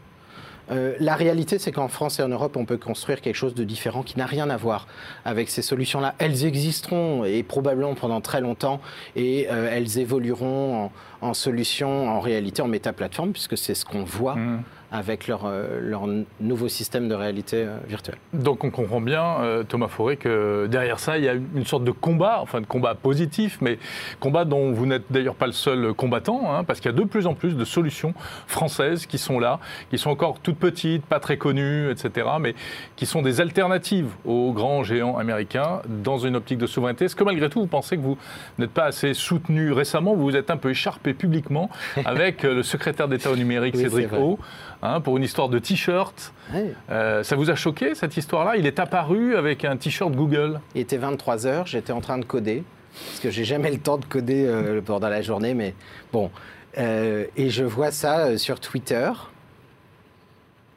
[0.71, 3.65] Euh, la réalité, c'est qu'en France et en Europe, on peut construire quelque chose de
[3.65, 4.87] différent qui n'a rien à voir
[5.25, 6.15] avec ces solutions-là.
[6.19, 8.81] Elles existeront et probablement pendant très longtemps
[9.17, 10.91] et euh, elles évolueront
[11.23, 14.63] en, en solutions, en réalité, en métaplateforme, puisque c'est ce qu'on voit Mhm.
[14.93, 16.03] Avec leur, euh, leur
[16.41, 18.17] nouveau système de réalité euh, virtuelle.
[18.33, 21.85] Donc on comprend bien, euh, Thomas Fauré, que derrière ça, il y a une sorte
[21.85, 23.79] de combat, enfin de combat positif, mais
[24.19, 27.05] combat dont vous n'êtes d'ailleurs pas le seul combattant, hein, parce qu'il y a de
[27.05, 28.15] plus en plus de solutions
[28.49, 32.55] françaises qui sont là, qui sont encore toutes petites, pas très connues, etc., mais
[32.97, 37.05] qui sont des alternatives aux grands géants américains dans une optique de souveraineté.
[37.05, 38.19] Est-ce que malgré tout, vous pensez que vous
[38.59, 40.15] n'êtes pas assez soutenu récemment?
[40.15, 41.71] Vous vous êtes un peu écharpé publiquement
[42.05, 44.13] avec le secrétaire d'État au numérique, Oui, Cédric.
[44.13, 44.39] O,
[44.83, 46.33] hein, pour une histoire de t-shirt.
[46.55, 46.73] Ouais.
[46.91, 48.57] Euh, ça vous a choqué cette histoire-là?
[48.57, 50.61] Il est apparu avec un t-shirt Google.
[50.75, 52.65] Il était 23 heures, j'étais en train de coder,
[53.07, 55.75] parce que j'ai jamais le temps de coder euh, pendant la journée, mais
[56.13, 56.31] bon.
[56.79, 59.11] Euh, et je vois ça sur Twitter.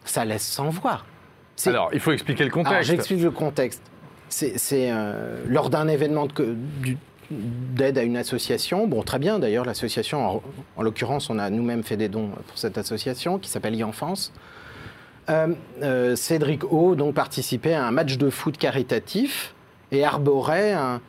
[0.05, 1.01] Ça laisse sans voix.
[1.55, 2.89] C'est- Alors, il faut expliquer le contexte.
[2.89, 3.81] j'explique le contexte.
[4.29, 4.91] C'est
[5.47, 6.97] lors d'un événement de du-
[7.75, 8.87] d'aide à une association.
[8.87, 10.41] Bon, très bien d'ailleurs, l'association, en,
[10.77, 14.31] en l'occurrence, on a nous-mêmes fait des dons pour cette association qui s'appelle e-enfance.
[15.29, 15.47] Euh,
[15.81, 19.53] euh, Cédric O donc participait à un match de foot caritatif
[19.93, 20.99] et arborait un,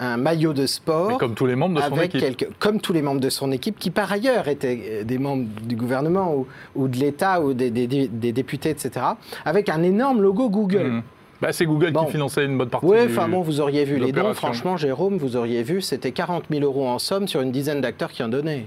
[0.00, 2.20] un maillot de sport Mais comme tous les membres de son équipe.
[2.20, 5.76] quelques- comme tous les membres de son équipe, qui par ailleurs étaient des membres du
[5.76, 9.06] gouvernement ou, ou de l'État ou des, des- des- des députés, etc.,
[9.46, 10.84] avec un énorme logo Google.
[10.90, 11.02] Mhm.
[11.44, 12.04] Bah, c'est Google Bon.
[12.06, 12.86] qui finançait une bonne partie.
[12.86, 14.32] Oui, enfin bon, vous auriez vu les dons.
[14.34, 18.10] Franchement, Jérôme, vous auriez vu, c'était 40 000 euros en somme sur une dizaine d'acteurs
[18.12, 18.64] qui en donnaient.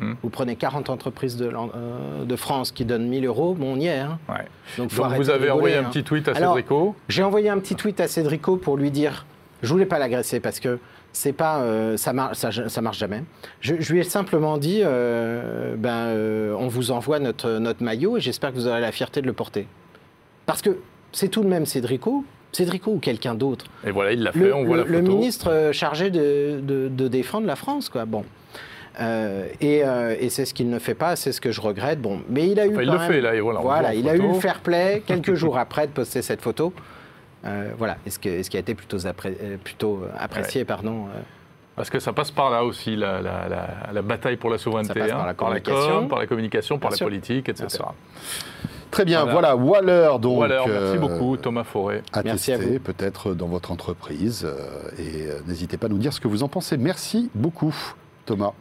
[0.00, 0.14] Hmm.
[0.22, 3.86] Vous prenez 40 entreprises de, euh, de France qui donnent 1000 euros, bon, on y
[3.88, 3.98] est.
[3.98, 4.18] hein.
[4.28, 4.46] Ouais.
[4.78, 5.88] Donc, vous avez rigoler, envoyé un hein.
[5.90, 6.94] petit tweet à Alors, Cédrico.
[7.08, 9.26] J'ai envoyé un petit tweet à Cédrico pour lui dire,
[9.62, 10.78] je voulais pas l'agresser parce que
[11.12, 13.22] c'est pas, euh, ça, mar- ça, ça marche jamais.
[13.60, 18.20] Je, je lui ai simplement dit, euh, ben, on vous envoie notre, notre maillot et
[18.20, 19.66] j'espère que vous aurez la fierté de le porter.
[20.46, 20.78] Parce que
[21.12, 23.64] c'est tout de même Cédrico, Cédrico ou quelqu'un d'autre.
[23.86, 25.12] Et voilà, il l'a fait, Le, on voit le- la le photo.
[25.16, 28.04] ministre euh, chargé de, de- de défendre la France, quoi.
[28.04, 28.24] Bon.
[29.00, 32.00] Euh, et euh, et c'est ce qu'il ne fait pas, c'est ce que je regrette.
[32.02, 33.94] Bon, mais il a eu Enfin, il quand le même- fait, là, et voilà, Voilà,
[33.94, 36.74] il a eu le fair play quelques jours après de poster cette photo.
[37.46, 41.06] Euh, voilà, et ce, que- ce qui a été plutôt, appré- plutôt apprécié, pardon.
[41.74, 44.92] Parce que ça passe par là aussi, la, la- la- la bataille pour la souveraineté.
[44.92, 45.98] Ça passe par hein, la par la communication.
[46.00, 47.78] com, par la communication, par la politique, etc.
[48.92, 50.38] Très bien, voilà, Waller donc.
[50.38, 52.02] Waller, merci euh, beaucoup Thomas Forêt.
[52.12, 54.44] À Merci à tester peut-être dans votre entreprise.
[54.44, 56.76] euh, et euh, n'hésitez pas à nous dire ce que vous en pensez.
[56.76, 57.74] Merci beaucoup,
[58.26, 58.52] Thomas.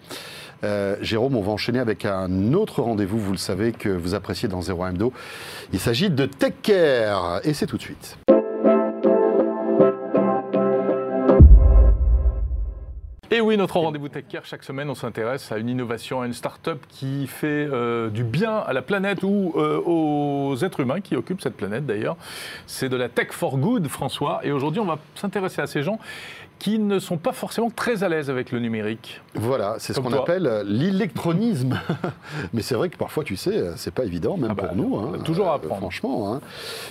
[0.64, 4.48] Euh, Jérôme, on va enchaîner avec un autre rendez-vous, vous le savez, que vous appréciez
[4.48, 5.12] dans 01 Hebdo.
[5.74, 8.18] Il s'agit de Tech Care, et c'est tout de suite.
[13.42, 16.80] Oui, notre rendez-vous Tech Care, chaque semaine, on s'intéresse à une innovation, à une start-up
[16.90, 21.42] qui fait euh, du bien à la planète ou euh, aux êtres humains qui occupent
[21.42, 22.18] cette planète d'ailleurs.
[22.68, 24.42] C'est de la Tech for Good, François.
[24.44, 26.00] Et aujourd'hui, on va s'intéresser à ces gens
[26.62, 29.20] qui ne sont pas forcément très à l'aise avec le numérique.
[29.34, 31.80] Voilà, c'est ce qu'on appelle euh, l'électronisme.
[32.54, 34.76] Mais c'est vrai que parfois, tu sais, euh, c'est pas évident, même Ah bah, pour
[34.76, 34.94] nous.
[34.96, 35.78] on a hein, toujours à euh, apprendre.
[35.82, 36.36] franchement.
[36.36, 36.42] hein.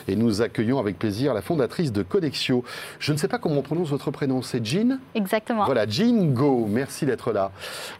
[0.08, 2.64] Et nous accueillons avec plaisir la fondatrice de Codexio.
[2.98, 5.64] Je ne sais pas comment on prononce votre prénom, c'est Jean Exactement.
[5.66, 7.52] Voilà, Jean Go, merci d'être là.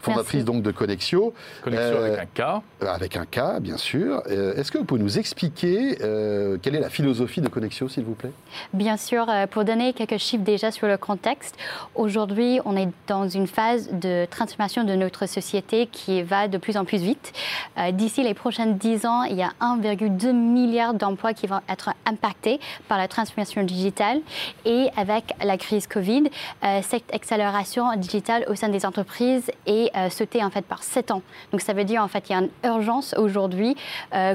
[0.03, 0.45] Fondatrice Merci.
[0.45, 1.33] donc de Codexio.
[1.63, 2.63] Connexion Euh, avec un cas.
[2.85, 4.23] Avec un cas, bien sûr.
[4.29, 8.03] Euh, Est-ce que vous pouvez nous expliquer euh, quelle est la philosophie de Connexio, s'il
[8.05, 8.33] vous plaît?
[8.75, 11.55] Bien sûr, euh, pour donner quelques chiffres déjà sur le contexte,
[11.95, 16.77] aujourd'hui, on est dans une phase de transformation de notre société qui va de plus
[16.77, 17.33] en plus vite.
[17.79, 21.91] Euh, D'ici les prochaines 10 ans, il y a 1,2 milliard d'emplois qui vont être
[22.07, 24.21] impactés par la transformation digitale.
[24.65, 26.25] Et avec la crise Covid,
[26.65, 31.11] euh, cette accélération digitale au sein des entreprises est euh, sautée en fait par 7
[31.11, 31.23] ans.
[31.53, 33.77] Donc ça veut dire en fait qu'il y a une urgence aujourd'hui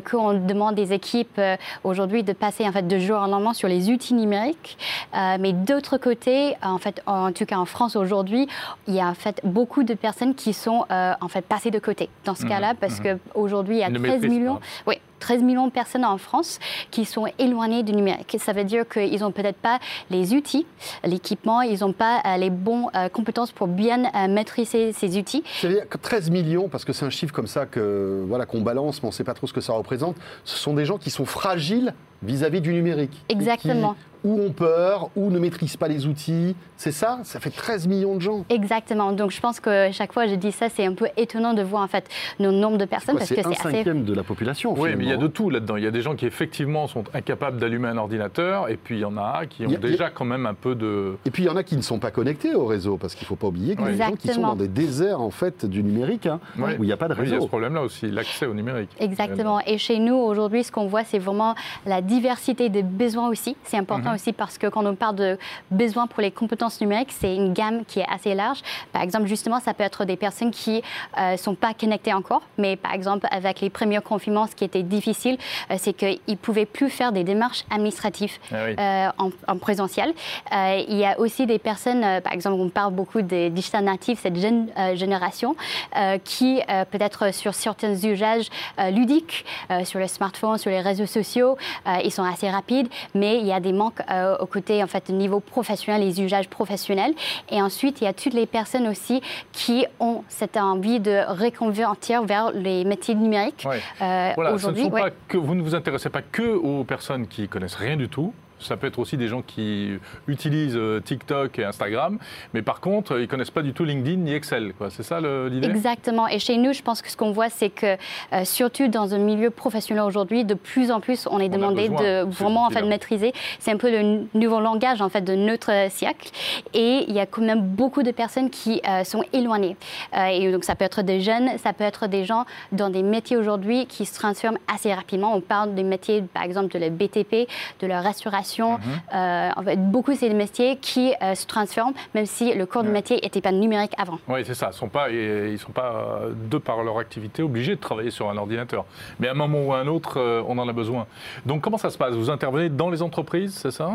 [0.10, 1.40] qu'on demande des équipes
[1.84, 4.78] aujourd'hui de passer en fait de jour en lendemain sur les outils numériques.
[5.14, 8.48] Mais d'autre côté, en fait, en tout cas en France aujourd'hui,
[8.88, 11.80] il y a en fait beaucoup de personnes qui sont euh, en fait passées de
[11.80, 14.30] côté dans ce Mhm, cas-là parce que qu'aujourd'hui il y a Ils ne 13 maîtrisent
[14.32, 14.62] millions, pas.
[14.88, 16.60] oui, 13 millions de personnes en France
[16.92, 18.36] qui sont éloignées du numérique.
[18.40, 19.80] Ça veut dire qu'ils n'ont peut-être pas
[20.12, 20.68] les outils,
[21.04, 25.44] l'équipement, ils n'ont pas euh, les bonnes euh, compétences pour bien maîtriser ces outils.
[25.62, 29.02] C'est-à-dire que 13 millions, parce que c'est un chiffre comme ça que voilà qu'on balance,
[29.02, 31.10] mais on ne sait pas trop ce que ça représente, ce sont des gens qui
[31.10, 33.24] sont fragiles vis-à-vis du numérique.
[33.30, 33.96] Et qui Exactement.
[34.24, 36.56] ou ont peur, ou ne maîtrisent pas les outils.
[36.78, 38.44] C'est ça Ça fait 13 millions de gens.
[38.50, 39.12] Exactement.
[39.12, 41.84] Donc je pense que chaque fois je dis ça, c'est un peu étonnant de voir
[41.84, 44.14] en fait le nombre de personnes Quoi, parce C'est que un c'est assez cinquième de
[44.16, 44.74] la population.
[44.76, 45.78] Oui, mais il y a de tout là-dedans.
[45.78, 49.02] Il y a des gens qui effectivement sont incapables d'allumer un ordinateur, et puis il
[49.02, 51.18] y en a qui ont a- déjà quand même un peu de...
[51.26, 53.26] Et puis il y en a qui ne sont pas connectés au réseau, parce qu'il
[53.26, 55.30] ne faut pas oublier qu'il y a des gens qui sont dans des déserts en
[55.30, 56.76] fait du numérique, hein, Ouais.
[56.80, 57.48] où il n'y a pas de Oui, il y a ce réseau.
[57.48, 58.90] problème-là aussi, l'accès au numérique.
[59.00, 59.60] Exactement.
[59.68, 61.54] Et chez nous, aujourd'hui, ce qu'on voit, c'est vraiment
[61.86, 63.56] la diversité des besoins aussi.
[63.64, 64.16] C'est important Mhm.
[64.16, 65.38] aussi parce que quand on parle de
[65.72, 68.60] besoins pour les compétences numériques, c'est une gamme qui est assez large.
[68.92, 70.82] Par exemple, justement, ça peut être des personnes qui
[71.18, 74.84] ne sont pas connectées encore, mais par exemple, avec les premiers confinements, ce qui était
[74.84, 75.38] difficile,
[75.72, 78.76] euh, c'est qu'ils ne pouvaient plus faire des démarches administratives Ah oui.
[78.80, 80.14] euh, en, en présentiel.
[80.54, 83.84] Euh, il y a aussi des personnes, euh, par exemple, on parle beaucoup des digital
[83.84, 85.56] natives, cette jeune euh, génération,
[85.98, 90.82] euh, qui euh, peut-être sur certains usages euh, ludiques, euh, sur les smartphones, sur les
[90.82, 94.46] réseaux sociaux, euh, ils sont assez rapides, mais il y a des manques euh, au
[94.46, 97.14] côté, en fait, niveau professionnel, les usages professionnels.
[97.50, 102.24] Et ensuite, il y a toutes les personnes aussi qui ont cette envie de reconvertir
[102.24, 103.66] vers les métiers numériques.
[103.68, 103.82] Ouais.
[104.02, 105.02] Euh, Voilà, ce ne aujourd'hui, sont ouais.
[105.02, 108.34] pas que, vous ne vous intéressez pas que aux personnes qui connaissent rien du tout.
[108.60, 112.18] Ça peut être aussi des gens qui utilisent euh, TikTok et Instagram,
[112.54, 114.74] mais par contre, euh, ils connaissent pas du tout LinkedIn ni Excel.
[114.90, 115.68] C'est ça l'idée?
[115.68, 116.28] Exactement.
[116.28, 117.98] Et chez nous, je pense que ce qu'on voit, c'est que,
[118.34, 122.24] euh, surtout dans un milieu professionnel aujourd'hui, de plus en plus, on est demandé de
[122.24, 123.34] vraiment en fait, maîtriser.
[123.60, 126.32] C'est un peu le nouveau langage en fait, de notre siècle.
[126.74, 129.76] Et il y a quand même beaucoup de personnes qui euh, sont éloignées.
[130.16, 133.04] Euh, et donc, ça peut être des jeunes, ça peut être des gens dans des
[133.04, 135.36] métiers aujourd'hui qui se transforment assez rapidement.
[135.36, 137.48] On parle des métiers, par exemple, de la BTP,
[137.82, 138.45] de la restauration.
[138.54, 138.80] Mhm.
[139.14, 142.84] Euh, en fait, beaucoup, c'est des métiers qui euh, se transforment, même si le corps
[142.84, 144.20] du métier n'était pas numérique avant.
[144.28, 144.70] Oui, c'est ça.
[144.72, 148.12] Ils sont pas, et- ils sont pas, euh, de par leur activité, obligés de travailler
[148.12, 148.86] sur un ordinateur.
[149.20, 151.06] Mais à un moment ou à un autre, on en a besoin.
[151.46, 152.14] Donc, comment ça se passe?
[152.14, 153.90] Vous intervenez dans les entreprises, c'est ça?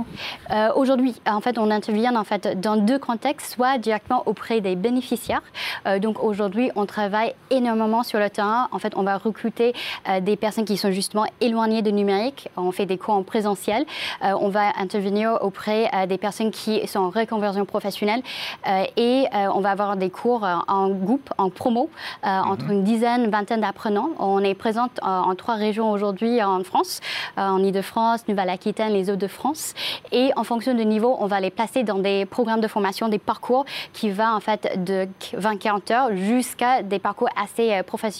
[0.51, 4.77] Euh, Aujourd'hui, en fait, on intervient en fait dans deux contextes, soit directement auprès des
[4.77, 5.43] bénéficiaires.
[6.01, 8.69] Donc aujourd'hui, on travaille énormément sur le terrain.
[8.73, 9.73] En fait, on va recruter
[10.23, 12.49] des personnes qui sont justement éloignées du numérique.
[12.57, 13.85] On fait des cours en présentiel.
[14.25, 18.23] Euh, on va intervenir auprès euh, des personnes qui sont en reconversion professionnelle
[18.67, 21.91] Euh, et euh, on va avoir des cours en groupe, en promo,
[22.23, 24.11] entre une dizaine, vingtaine d'apprenants.
[24.19, 27.01] On est présente en trois régions aujourd'hui en France,
[27.37, 29.75] en Ile-de-France, Nouvelle-Aquitaine, les Hauts-de-France.
[30.13, 33.19] Et en fonction du niveau, on va les placer dans des programmes de formation, des
[33.19, 38.11] parcours qui va en fait de 20-40 heures jusqu'à des parcours assez professionnels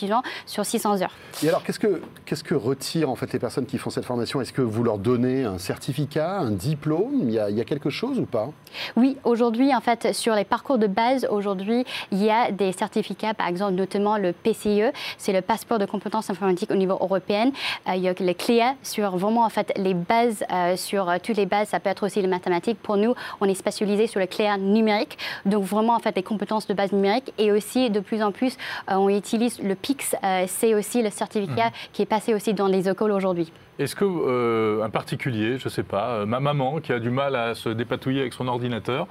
[0.47, 1.15] sur 600 heures.
[1.43, 4.41] Et alors, qu'est-ce que, qu'est-ce que retirent en fait les personnes qui font cette formation?
[4.41, 6.10] Est-ce que vous leur donnez un certificat?
[6.11, 8.51] Certificat, un diplôme il y, a, il y a quelque chose ou pas?
[8.97, 13.35] Oui, aujourd'hui, en fait, sur les parcours de base, aujourd'hui, il y a des certificats,
[13.35, 17.51] par exemple, notamment le PCE, c'est le passeport de compétences informatiques au niveau européen.
[17.89, 21.17] Euh, il y a les CLIA sur vraiment, en fait, les bases, euh, sur euh,
[21.23, 22.79] toutes les bases, ça peut être aussi les mathématiques.
[22.81, 26.67] Pour nous, on est spécialisé sur le CLIA numérique, donc vraiment, en fait, les compétences
[26.67, 27.33] de base numérique.
[27.39, 28.57] Et aussi, de plus en plus,
[28.89, 31.73] on utilise le PIX, c'est aussi le certificat mmh.
[31.93, 33.53] qui est passé aussi dans les écoles aujourd'hui.
[33.81, 37.09] Est-ce que euh, un particulier, je ne sais pas, euh, ma maman qui a du
[37.09, 39.07] mal à se dépatouiller avec son ordinateur,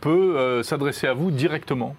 [0.00, 1.94] peut euh, s'adresser à vous directement?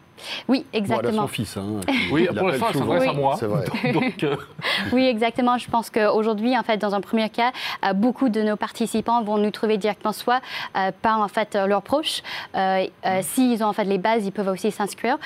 [0.48, 1.12] Oui, exactement.
[1.12, 1.58] Bon, son fils.
[1.58, 1.82] Hein.
[2.12, 3.36] Oui, pour l'instant, ça s'adresse à moi.
[3.36, 3.92] Vrai.
[3.94, 4.26] Donc,
[4.94, 5.58] Oui, exactement.
[5.58, 7.52] Je pense qu'aujourd'hui, en fait, dans un premier cas,
[7.94, 10.42] beaucoup de nos participants vont nous trouver directement soit
[11.02, 12.22] par en fait leurs proches.
[12.56, 12.86] Euh,
[13.22, 15.18] S'ils ont en fait les bases, ils peuvent aussi s'inscrire.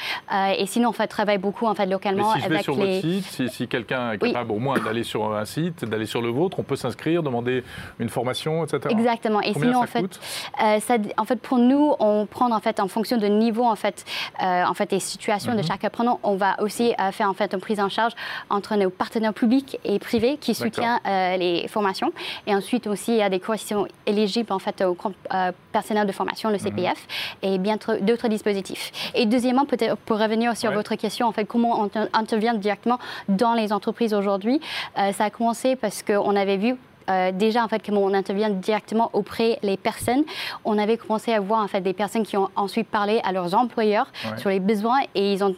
[0.58, 3.02] et sinon, en fait, travaille beaucoup en fait localement Mais si je avec sur les.
[3.02, 6.30] Votre site, si, quelqu'un est capable au moins d'aller sur un site, d'aller sur le
[6.30, 7.64] vôtre, on peut s'inscrire, demander
[8.00, 8.80] une formation, etc.
[8.90, 9.42] Exactement.
[9.42, 10.20] Et sinon, ça en fait, coûte?
[10.64, 13.76] euh, ça, en fait, pour nous, on prend en fait en fonction de niveau en
[13.76, 14.06] fait,
[14.42, 15.64] euh, en fait, des situations de Mhm.
[15.68, 16.20] chaque apprenant.
[16.24, 18.14] On va aussi euh, faire en fait une prise en charge
[18.50, 22.12] entre nos partenaires publics et privés qui soutiennent euh, les formations.
[22.48, 24.96] Et ensuite aussi, il y a des corrections éligibles en fait au
[25.34, 26.62] euh, personnel de formation, le Mhm.
[26.62, 27.08] CPF,
[27.42, 28.92] et bien tr- d'autres dispositifs.
[29.16, 30.76] Et deuxièmement, peut-être pour revenir sur Ouais.
[30.76, 34.60] votre question, en fait, comment on inter- intervient directement dans les entreprises aujourd'hui,
[34.96, 36.76] ça a commencé parce qu'on avait vu
[37.10, 40.24] euh, déjà en fait comment on intervient directement auprès des personnes.
[40.66, 43.54] On avait commencé à voir en fait des personnes qui ont ensuite parlé à leurs
[43.56, 44.38] employeurs Ouais.
[44.38, 45.54] sur les besoins et ils ont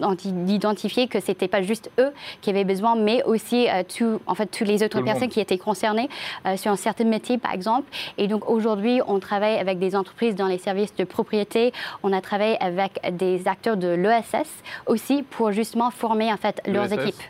[0.48, 2.12] identifié que c'était pas juste eux
[2.42, 5.40] qui avaient besoin, mais aussi euh, tout, en fait toutes les autres Tout personnes qui
[5.40, 6.10] étaient concernées
[6.46, 7.90] euh, sur un certain métier par exemple.
[8.18, 11.74] Et donc aujourd'hui, on travaille avec des entreprises dans les services de propriété.
[12.04, 14.50] On a travaillé avec des acteurs de l'ESS
[14.88, 17.22] aussi pour justement former en fait leurs équipes.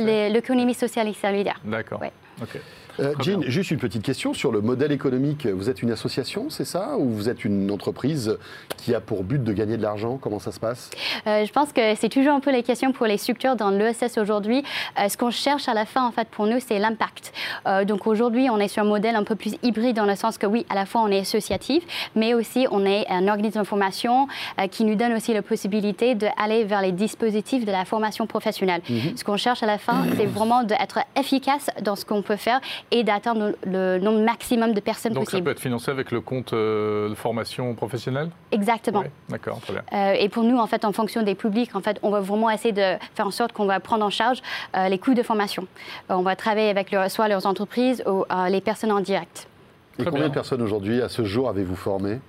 [0.00, 1.60] les- L'économie sociale et solidaire.
[1.64, 2.00] D'accord.
[2.00, 2.12] Ouais.
[2.42, 2.58] Ok.
[2.98, 5.46] Euh, Jean, juste une petite question sur le modèle économique.
[5.46, 8.36] Vous êtes une association, c'est ça Ou vous êtes une entreprise
[8.76, 10.18] qui a pour but de gagner de l'argent?
[10.20, 10.90] Comment ça se passe?
[11.26, 14.18] Euh, je pense que c'est toujours un peu les questions pour les structures dans l'ESS
[14.18, 14.64] aujourd'hui.
[14.98, 17.32] Euh, ce qu'on cherche à la fin, en fait, pour nous, c'est l'impact.
[17.66, 20.38] Euh, donc aujourd'hui, on est sur un modèle un peu plus hybride dans le sens
[20.38, 23.64] que oui, à la fois on est associatif, mais aussi on est un organisme de
[23.64, 28.26] formation euh, qui nous donne aussi la possibilité d'aller vers les dispositifs de la formation
[28.26, 28.82] professionnelle.
[29.16, 32.60] Ce qu'on cherche à la fin, c'est vraiment d'être efficace dans ce qu'on peut faire
[32.90, 35.44] et d'atteindre le nombre maximum de personnes Donc ça possible.
[35.44, 38.30] peut être financé avec le compte euh, de formation professionnelle?
[38.52, 39.00] Exactement.
[39.00, 39.82] Oui, D'accord, très bien.
[39.92, 42.50] Euh, et pour nous, en fait, en fonction des publics, en fait, on va vraiment
[42.50, 44.40] essayer de faire en sorte qu'on va prendre en charge
[44.76, 45.66] euh, les coûts de formation.
[46.08, 49.46] On va travailler avec leur- soit leurs entreprises ou les personnes en direct.
[50.00, 50.28] Et Très combien bien.
[50.30, 52.20] de personnes aujourd'hui, à ce jour, avez-vous formé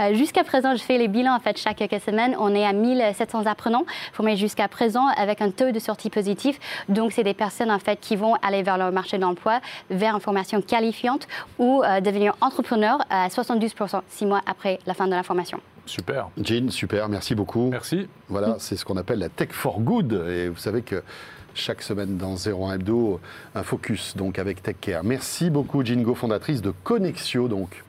[0.00, 2.34] Euh, jusqu'à présent, je fais les bilans en fait chaque semaines.
[2.38, 6.58] On est à 1700 apprenants formés jusqu'à présent avec un taux de sortie positif.
[6.88, 9.60] Donc, c'est des personnes en fait qui vont aller vers le marché de l'emploi,
[9.90, 11.26] vers une formation qualifiante
[11.58, 15.60] ou euh, devenir entrepreneur à 72% six mois après la fin de la formation.
[15.86, 16.28] Super.
[16.42, 17.68] Jean, super, merci beaucoup.
[17.70, 18.08] Merci.
[18.28, 20.12] Voilà, c'est ce qu'on appelle la tech for good.
[20.28, 21.02] Et vous savez que
[21.58, 23.20] chaque semaine dans 01 Hebdo,
[23.54, 25.04] un focus donc avec Tech Care.
[25.04, 27.48] Merci beaucoup, Jingo, fondatrice de Connexio.
[27.48, 27.82] Donc,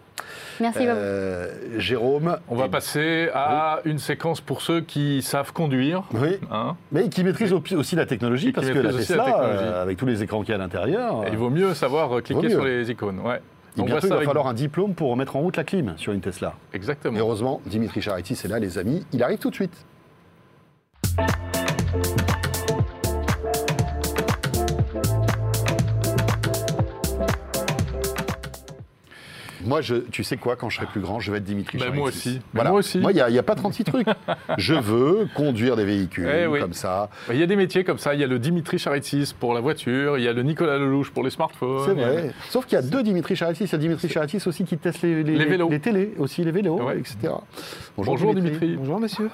[0.59, 0.91] Merci beaucoup.
[0.93, 2.37] Euh, Jérôme.
[2.49, 6.03] On va passer à une séquence pour ceux qui savent conduire.
[6.13, 6.75] Oui, hein.
[6.91, 10.21] mais qui maîtrise au- aussi la technologie, parce que la Tesla, euh, avec tous les
[10.23, 12.49] écrans qu'il y a à l'intérieur, il vaut mieux savoir euh, cliquer mieux.
[12.49, 13.19] sur les icônes.
[13.19, 13.41] Ouais.
[13.77, 16.11] et bientôt, il va avec- falloir un diplôme pour mettre en route la clim sur
[16.11, 16.53] une Tesla.
[16.73, 17.17] Et Exactement.
[17.17, 19.05] heureusement, Dimitri Charity, c'est là, les amis.
[19.13, 19.85] Il arrive tout de suite.
[29.69, 31.93] Moi, je, tu sais quoi, quand je serai plus grand, je vais être Dimitri Ben,
[31.93, 32.41] moi aussi.
[32.53, 32.71] Voilà.
[32.71, 32.97] moi aussi.
[32.97, 34.07] Moi, il n'y a, a pas 36 trucs.
[34.57, 36.59] je veux conduire des véhicules Eh oui.
[36.59, 37.09] comme ça.
[37.27, 38.13] Bah, Il y a des métiers comme ça.
[38.15, 40.17] Il y a le Dimitri Charitis pour la voiture.
[40.17, 41.85] Il y a le Nicolas Lelouch pour les smartphones.
[41.85, 42.31] C'est vrai.
[42.49, 43.65] Sauf qu'il y a deux Dimitri Charitis.
[43.65, 45.69] Il y a Dimitri Charitis aussi qui teste les, Les vélos.
[45.69, 46.97] les télés, aussi les vélos, Ouais.
[46.97, 47.17] etc.
[47.95, 48.75] Bonjour Dimitri.
[48.77, 49.29] Bonjour messieurs.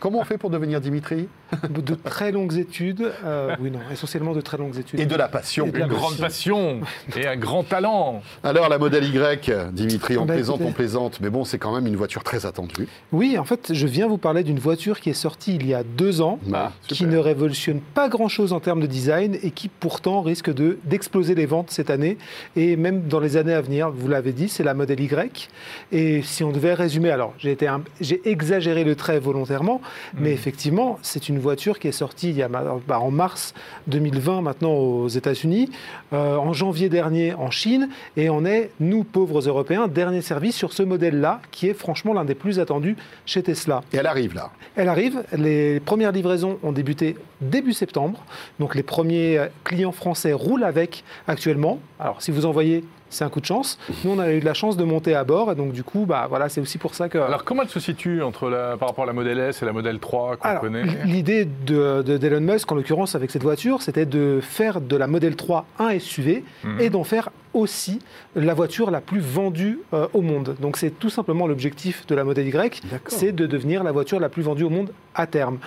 [0.00, 1.28] Comment on fait pour devenir Dimitri
[1.70, 5.00] De très longues études, euh, oui non, essentiellement de très longues études.
[5.00, 5.66] Et de la passion.
[5.66, 6.80] Et de la Une grande passion
[7.16, 8.20] et un grand talent.
[8.42, 11.86] Alors, la modèle Y, Dimitri, on Bah, plaisante, on plaisante, mais bon, c'est quand même
[11.86, 12.86] une voiture très attendue.
[13.12, 15.82] Oui, en fait, je viens vous parler d'une voiture qui est sortie il y a
[15.84, 20.20] deux ans, Ah, qui ne révolutionne pas grand-chose en termes de design et qui pourtant
[20.22, 22.18] risque de d'exploser les ventes cette année
[22.56, 23.90] et même dans les années à venir.
[23.90, 25.48] Vous l'avez dit, c'est la modèle Y.
[25.92, 29.80] Et si on devait résumer, alors j'ai été un- j'ai exagéré le trait volontairement,
[30.18, 33.54] mais effectivement, c'est une voiture qui est sortie il y a, ma- bah, en mars
[33.88, 35.70] 2020 maintenant aux États-Unis,
[36.12, 40.72] euh, en janvier dernier en Chine, et on est nous pauvres Européens dernier service sur
[40.72, 43.82] ce modèle-là, qui est franchement l'un des plus attendus chez Tesla.
[43.92, 44.50] Et elle arrive là.
[44.76, 48.24] Elle arrive, les premières livraisons ont débuté début septembre.
[48.58, 51.78] Donc les premiers clients français roulent avec actuellement.
[52.00, 52.84] Alors si vous envoyez
[53.14, 53.78] c'est un coup de chance.
[54.04, 56.04] Nous, on a eu de la chance de monter à bord, et donc du coup,
[56.06, 57.18] bah, voilà, c'est aussi pour ça que.
[57.18, 59.72] Alors, comment elle se situe entre la, par rapport à la Model S et la
[59.72, 64.06] Model 3 qu'on connaît L'idée de, de- d'Elon Musk, en l'occurrence avec cette voiture, c'était
[64.06, 66.80] de faire de la Model 3 un SUV Mhm.
[66.80, 68.00] et d'en faire aussi
[68.36, 70.56] la voiture la plus vendue euh, au monde.
[70.60, 74.28] Donc c'est tout simplement l'objectif de la Model Y, c'est de devenir la voiture la
[74.28, 75.58] plus vendue au monde à terme.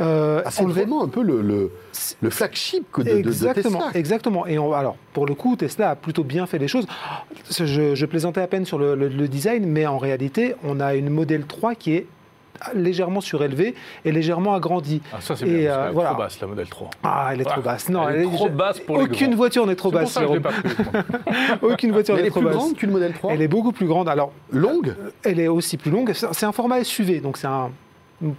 [0.00, 1.70] Euh, Ah, c'est voit- vraiment un peu le, le,
[2.20, 3.98] le flagship de, de- de exactement, Tesla.
[3.98, 4.46] exactement.
[4.46, 6.86] Et on- alors, pour le coup, Tesla a plutôt bien fait les choses.
[7.50, 10.94] Je, je plaisantais à peine sur le, le- le design, mais en réalité, on a
[10.94, 12.06] une Model 3 qui est
[12.74, 13.74] légèrement surélevée
[14.04, 15.02] et légèrement agrandie.
[15.12, 16.10] Ah, ça, c'est Et, bien, euh, qu'elle est voilà.
[16.10, 16.90] trop basse, la Model 3.
[17.02, 17.88] Ah, elle est trop Ah, basse.
[17.88, 19.36] Non, elle est trop basse pour les Aucune grands.
[19.36, 20.12] voiture n'est trop pour basse.
[20.12, 20.62] ça que je l'ai Jérôme.
[20.62, 20.84] pas pris.
[20.92, 21.58] moi.
[21.72, 22.56] Aucune voiture Mais elle n'est est trop plus basse.
[22.56, 24.08] grande qu'une Model 3 Elle est beaucoup plus grande.
[24.08, 24.94] Alors, Longue
[25.24, 26.12] elle est aussi plus longue.
[26.12, 27.70] C'est un format SUV, donc c'est un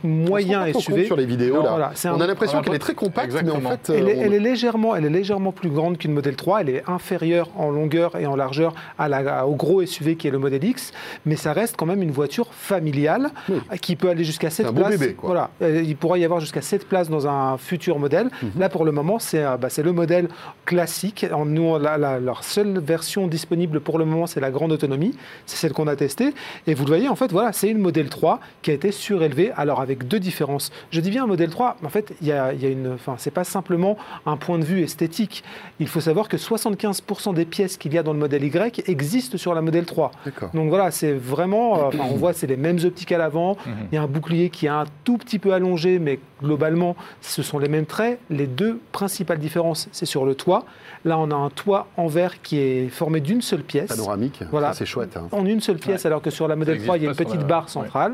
[0.04, 1.06] moyen SUV.
[1.06, 1.56] sur les vidéos.
[1.58, 1.92] Non, là.
[2.02, 4.22] voilà, on a l'impression qu'elle est très compacte, mais en fait, Elle est, euh, on-
[4.24, 6.62] elle est légèrement, elle est légèrement plus grande qu'une Model 3.
[6.62, 10.32] Elle est inférieure en longueur et en largeur à la- au gros SUV qui est
[10.32, 10.92] le Model X,
[11.26, 13.58] mais ça reste quand même une voiture familiale Oui.
[13.82, 15.00] qui peut aller jusqu'à 7 un beau places.
[15.00, 15.28] bébé, quoi.
[15.28, 18.30] Voilà, Euh, il pourra y avoir jusqu'à 7 places dans un futur modèle.
[18.42, 18.52] Mhm.
[18.60, 20.28] Là, pour le moment, c'est euh, bah, le modèle
[20.66, 21.26] classique.
[21.46, 25.16] Nous, la, la- leur seule version disponible pour le moment, c'est la grande autonomie.
[25.46, 26.34] C'est celle qu'on a testée.
[26.68, 29.52] Et vous le voyez, en fait, voilà, c'est une Model 3 qui a été surélevée.
[29.74, 30.72] Alors, avec deux différences.
[30.92, 32.94] Je dis bien Model 3, mais en fait, il y a, il y a une.
[32.94, 33.98] Enfin, c'est pas simplement
[34.28, 35.44] un point de vue esthétique.
[35.80, 39.36] Il faut savoir que 75% des pièces qu'il y a dans le modèle Y existent
[39.40, 40.12] sur la Model 3.
[40.26, 40.52] D'accord.
[40.54, 41.76] Donc voilà, c'est vraiment.
[41.76, 43.58] euh, enfin, on voit, c'est les mêmes optiques à l'avant.
[43.66, 43.74] Mhm.
[43.92, 47.42] Il y a un bouclier qui est un tout petit peu allongé, mais globalement, ce
[47.42, 48.20] sont les mêmes traits.
[48.30, 50.66] Les deux principales différences, c'est sur le toit.
[51.04, 53.88] Là, on a un toit en verre qui est formé d'une seule pièce.
[53.90, 54.74] Panoramique, Voilà.
[54.74, 55.18] c'est chouette.
[55.18, 55.28] hein.
[55.32, 57.16] En une seule pièce, alors que sur la Model Ça 3, il y a une
[57.16, 58.14] petite la- barre centrale.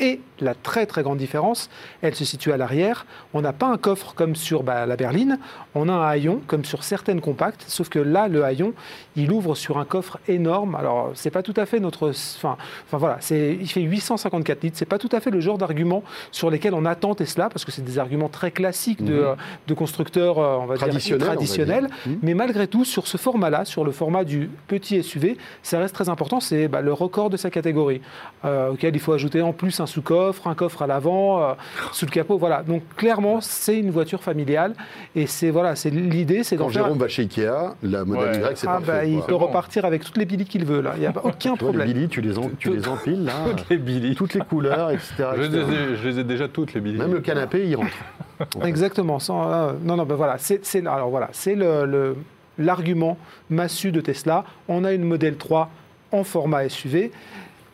[0.00, 1.68] Et la très très grande différence,
[2.00, 3.04] elle se situe à l'arrière.
[3.34, 5.38] On n'a pas un coffre comme sur bah, la berline,
[5.74, 8.72] on a un haillon comme sur certaines compactes, sauf que là, le haillon,
[9.16, 10.74] il ouvre sur un coffre énorme.
[10.74, 12.10] Alors, c'est pas tout à fait notre.
[12.10, 14.78] Enfin, enfin voilà, il fait 854 litres.
[14.78, 17.70] C'est pas tout à fait le genre d'argument sur lesquels on attend Tesla, parce que
[17.70, 19.26] c'est des arguments très classiques de,
[19.66, 21.88] de constructeurs, on va dire traditionnels.
[22.22, 26.08] Mais malgré tout, sur ce format-là, sur le format du petit SUV, ça reste très
[26.08, 26.40] important.
[26.40, 28.00] C'est bah, le record de sa catégorie,
[28.44, 31.52] euh, auquel il faut ajouter en plus un sous-coffre, un coffre à l'avant, euh,
[31.92, 32.38] sous le capot.
[32.38, 32.62] Voilà.
[32.62, 34.72] Donc clairement, c'est une voiture familiale.
[35.14, 36.84] Et c'est voilà, c'est l'idée, c'est d'en Quand faire.
[36.84, 38.52] Jérôme va chez Ikea, la Model Ouais.
[38.52, 38.86] Y, c'est Ah, parfait.
[38.86, 39.26] bah, il quoi.
[39.26, 39.46] peut bon.
[39.46, 40.92] repartir avec toutes les billes qu'il veut là.
[40.96, 41.86] Il n'y a aucun les problème.
[41.86, 44.14] Billy, tu les, en- tu les empiles là, Toutes les Billy.
[44.14, 45.12] toutes les couleurs, etc.
[45.36, 46.98] Je les, ai, je les ai déjà toutes, les Billy.
[46.98, 47.90] Même le canapé, il rentre.
[48.64, 49.18] Exactement.
[49.18, 52.16] Sans, euh, non, non, ben voilà, c'est c'est- alors voilà, c'est le- le-
[52.58, 53.16] l'argument
[53.48, 54.44] massu de Tesla.
[54.68, 55.70] On a une Model 3
[56.12, 57.10] en format SUV.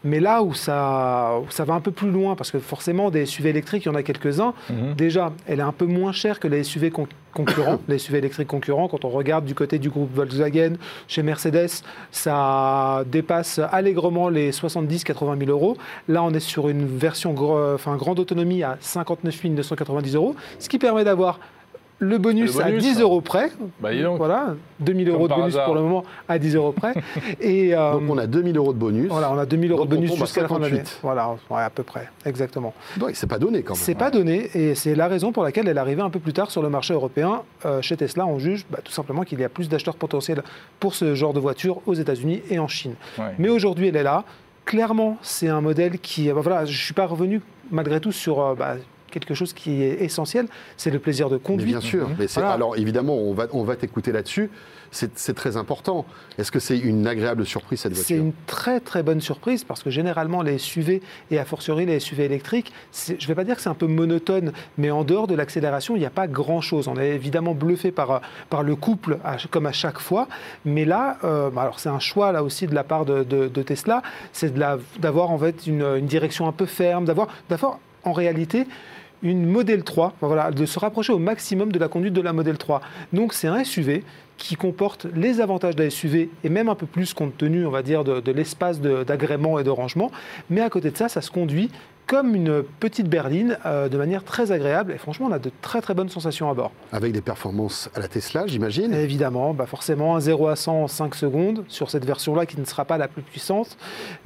[0.07, 3.26] Mais là où ça, où ça va un peu plus loin, parce que forcément, des
[3.26, 4.54] SUV électriques, il y en a quelques-uns.
[4.70, 4.94] Mhm.
[4.94, 8.48] Déjà, elle est un peu moins chère que les SUV con- concurrents, les SUV électriques
[8.48, 8.86] concurrents.
[8.88, 10.74] Quand on regarde du côté du groupe Volkswagen,
[11.09, 11.82] chez Mercedes,
[12.12, 15.76] ça dépasse allègrement les 70-80 000 euros.
[16.09, 17.34] Là, on est sur une version
[17.74, 21.40] enfin, grande autonomie à 59 990 euros, ce qui permet d'avoir
[21.99, 23.03] le bonus, Le bonus, à 10 hein.
[23.03, 23.51] euros près.
[23.80, 24.18] Bah, donc.
[24.18, 25.64] Voilà, 2000 Comme euros de bonus hasard.
[25.64, 26.92] pour le moment à 10 euros près.
[27.40, 29.09] Et, euh, Donc on a 2000 euros de bonus.
[29.09, 30.76] voilà, on a 2000 euros Donc, de on bonus jusqu'à la fin de l'année.
[30.76, 30.99] 58.
[31.03, 32.74] Voilà, ouais, à peu près, exactement.
[33.01, 33.82] Ouais, c'est pas donné quand même.
[33.82, 36.34] C'est pas donné et c'est la raison pour laquelle elle est arrivée un peu plus
[36.34, 37.42] tard sur le marché européen.
[37.64, 40.42] Euh, chez Tesla, on juge bah, tout simplement qu'il y a plus d'acheteurs potentiels
[40.80, 42.94] pour ce genre de voiture aux États-Unis et en Chine.
[43.18, 43.24] Ouais.
[43.38, 44.24] Mais aujourd'hui, elle est là.
[44.66, 46.28] Clairement, c'est un modèle qui.
[46.28, 47.40] bah, voilà, je ne suis pas revenu
[47.70, 48.74] malgré tout sur euh, bah,
[49.21, 50.47] quelque chose qui est essentiel
[50.77, 51.69] c'est le plaisir de Mais conduire.
[51.79, 52.09] bien sûr.
[52.19, 52.55] Mais c'est- Voilà.
[52.55, 54.51] Alors évidemment, on va, on va t'écouter là-dessus.
[54.93, 56.07] C'est c'est très important.
[56.39, 59.83] Est-ce que c'est une agréable surprise cette C'est voiture une très très bonne surprise parce
[59.83, 63.45] que généralement les SUV et a fortiori les SUV électriques, c'est- je ne vais pas
[63.45, 66.29] dire que c'est un peu monotone, mais en dehors de l'accélération, il n'y a pas
[66.29, 66.87] grand-chose.
[66.89, 70.29] On est évidemment bluffé par, par le couple à- comme à chaque fois,
[70.64, 73.62] mais là, euh, alors c'est un choix là aussi de la part de, de- de
[73.62, 74.03] Tesla,
[74.33, 74.55] c'est
[75.01, 78.67] d'avoir en fait une, une direction un peu ferme, d'avoir d'avoir en réalité
[79.23, 82.33] une Model 3, enfin, voilà, de se rapprocher au maximum de la conduite de la
[82.33, 82.81] Model 3.
[83.12, 84.05] Donc c'est un SUV
[84.39, 87.83] qui comporte les avantages d'un SUV et même un peu plus compte tenu, on va
[87.83, 90.11] dire, de, l'espace d'agrément et de rangement.
[90.51, 91.71] Mais à côté de ça, ça se conduit
[92.07, 94.92] comme une petite berline euh, de manière très agréable.
[94.92, 96.70] Et franchement, on a de très très bonnes sensations à bord.
[96.92, 98.94] Avec des performances à la Tesla, j'imagine.
[98.94, 102.64] Évidemment, bah forcément, un 0 à 100 en 5 secondes sur cette version-là qui ne
[102.64, 103.76] sera pas la plus puissante.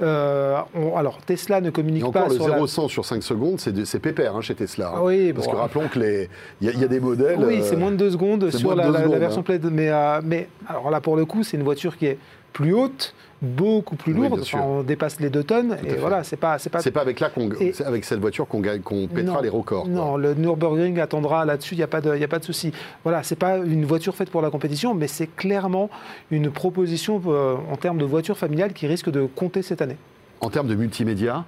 [0.01, 2.59] Euh, on- alors, Tesla ne communique Et encore, pas le sur la...
[2.59, 4.89] 0-100 sur 5 secondes, c'est pépère hein, chez Tesla.
[4.89, 4.93] hein.
[4.97, 6.29] Ah oui, Parce bon, que rappelons que les,
[6.61, 7.39] y, a- y a des modèles.
[7.43, 9.43] Oui, euh, c'est moins de 2 secondes sur la, version hein.
[9.43, 9.65] plaid.
[9.71, 12.19] Mais, euh, mais alors là, pour le coup, c'est une voiture qui est
[12.53, 14.41] plus haute, beaucoup plus lourde.
[14.41, 15.77] Enfin, on dépasse les 2 tonnes.
[15.83, 16.79] et voilà, c'est pas, c'est pas.
[16.79, 17.49] C'est pas avec là qu'on,
[17.85, 19.83] avec cette voiture qu'on qu'on pètera Non, les records.
[19.83, 19.91] quoi.
[19.91, 22.71] Non, le Nürburgring attendra là-dessus, il n'y a pas de, y a pas de souci.
[23.03, 25.89] Voilà, c'est pas une voiture faite pour la compétition, mais c'est clairement
[26.29, 29.97] une proposition euh, en termes de voiture familiale qui risque de compter cette année.
[30.39, 31.45] En termes de multimédia,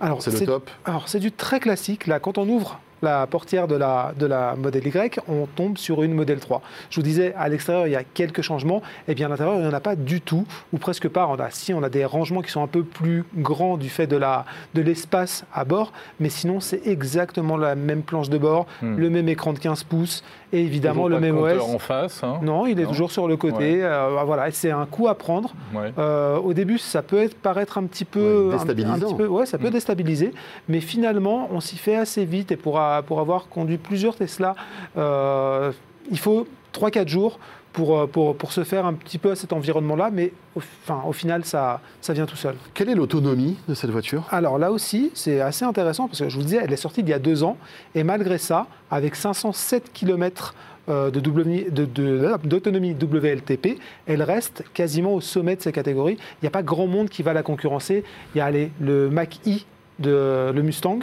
[0.00, 0.70] Alors, c'est le top.
[0.84, 2.06] Alors, c'est du très classique.
[2.06, 6.02] Là, quand on ouvre la portière de la, de la modèle Y, on tombe sur
[6.02, 6.60] une modèle 3.
[6.90, 8.82] Je vous disais, à l'extérieur, il y a quelques changements.
[9.06, 11.28] Et bien, à l'intérieur, il n'y en a pas du tout, ou presque pas.
[11.28, 14.06] On a, si, on a des rangements qui sont un peu plus grands du fait
[14.08, 14.44] de la-
[14.74, 15.92] de l'espace à bord.
[16.18, 18.96] Mais sinon, c'est exactement la même planche de bord, Hmm.
[18.96, 21.60] le même écran de 15 pouces, et évidemment, le même OS.
[21.62, 22.22] en face.
[22.24, 22.38] hein.
[22.42, 22.88] Non, il est Non.
[22.90, 23.82] toujours sur le côté.
[23.84, 25.52] Euh, voilà, et c'est un coup à prendre.
[25.74, 25.92] Ouais.
[25.98, 28.94] Euh, au début, ça peut être, paraître un petit peu, Ouais, un- déstabilisant.
[28.94, 29.72] un petit peu- ouais, ça peut Mm.
[29.72, 30.32] déstabiliser,
[30.68, 32.52] mais finalement, on s'y fait assez vite.
[32.52, 34.54] Et pour, a- pour avoir conduit plusieurs Tesla,
[34.96, 35.72] euh,
[36.10, 37.38] il faut 3-4 jours
[37.72, 41.02] pour, euh, pour, pour se faire un petit peu à cet environnement-là, mais au, enfin,
[41.06, 42.54] au final, ça, ça vient tout seul.
[42.74, 44.26] Quelle est l'autonomie de cette voiture?
[44.30, 47.08] Alors là aussi, c'est assez intéressant parce que je vous disais, elle est sortie il
[47.08, 47.56] y a deux ans
[47.94, 50.54] et malgré ça, avec 507 km
[50.86, 56.18] de WMI de- de- d'autonomie WLTP, elle reste quasiment au sommet de ses catégories.
[56.34, 58.04] Il n'y a pas grand monde qui va la concurrencer.
[58.34, 59.60] Il y a allez, le Mach-E
[59.98, 60.98] de le Mustang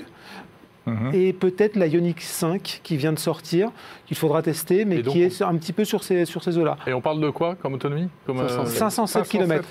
[0.91, 1.11] Mhm.
[1.13, 3.69] et peut-être la Ioniq 5 qui vient de sortir,
[4.05, 6.57] qu'il faudra tester, mais Et donc, qui est un petit peu sur ces, sur ces
[6.57, 6.77] eaux-là.
[6.87, 9.63] Et on parle de quoi comme autonomie comme, euh, 507 km.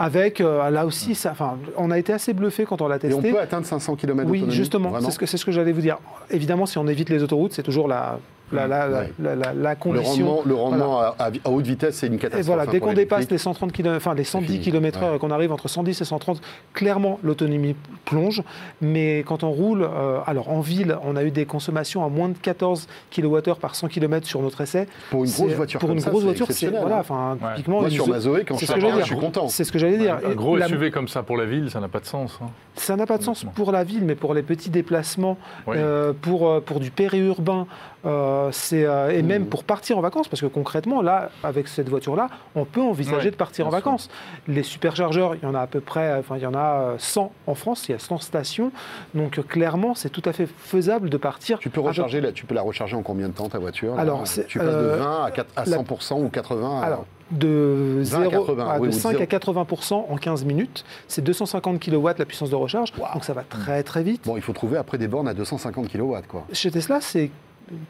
[0.00, 1.34] Avec, euh, là aussi, ça,
[1.76, 3.16] on a été assez bluffé quand on l'a Et testé.
[3.30, 5.80] on peut atteindre 500 km Oui, justement, c'est ce que, c'est ce que j'allais vous
[5.80, 5.98] dire.
[6.30, 8.20] Évidemment, si on évite les autoroutes, c'est toujours la,
[8.52, 9.12] la, la, la- Ouais.
[9.20, 10.10] la- la- la Le condition.
[10.26, 12.46] rendement, le rendement à, à- à haute vitesse, c'est une Et catastrophe.
[12.46, 14.60] voilà, dès qu'on dépasse les 130 km, enfin les 110 fini.
[14.64, 15.16] km/h Ouais.
[15.16, 16.40] et qu'on arrive entre 110 et 130,
[16.72, 18.42] clairement l'autonomie plonge.
[18.80, 22.28] Mais quand on roule, euh, alors en ville, on a eu des consommations à moins
[22.28, 24.86] de 14 kWh par 100 km sur notre essai.
[25.10, 27.00] Pour une grosse voiture Pour une ça, grosse voiture, c'est voilà, hein.
[27.00, 27.48] enfin Ouais.
[27.56, 27.80] typiquement.
[27.80, 29.06] Moi, une sur ma Zoé, quand c'est je ce que la j'allais je dire.
[29.06, 29.48] suis content.
[29.48, 30.18] C'est ce que j'allais dire.
[30.26, 32.38] Un gros la- SUV comme ça pour la ville, ça n'a pas de sens.
[32.42, 32.46] hein.
[32.76, 35.36] Ça n'a pas de sens pour la ville, mais pour les petits déplacements,
[35.68, 37.66] euh, pour, euh, pour du périurbain,
[38.06, 39.26] euh, c'est, euh, et Mmh.
[39.26, 43.30] même pour partir en vacances, parce que concrètement, là, avec cette voiture-là, on peut envisager
[43.30, 43.78] de partir en sûr.
[43.78, 44.08] vacances.
[44.46, 46.94] Les superchargeurs, il y en a à peu près, enfin, il y en a euh,
[46.98, 48.72] 100 en France, il y a 100 stations,
[49.14, 51.58] donc euh, clairement, c'est tout à fait faisable de partir.
[51.58, 53.98] Tu peux, recharger, la- tu peux la recharger en combien de temps ta voiture?
[53.98, 57.04] Alors, Tu passes de euh, 20 à, 4 à la- 100% ou 80 à- Alors,
[57.30, 59.22] de, 20 à 0 80, ah, oui, de ou 5 zéro.
[59.22, 63.42] à 80% en 15 minutes, c'est 250 kW la puissance de recharge, donc ça va
[63.42, 64.22] très très vite.
[64.24, 66.14] Bon, il faut trouver après des bornes à 250 kW.
[66.26, 66.44] Quoi.
[66.52, 67.30] Chez Tesla, c'est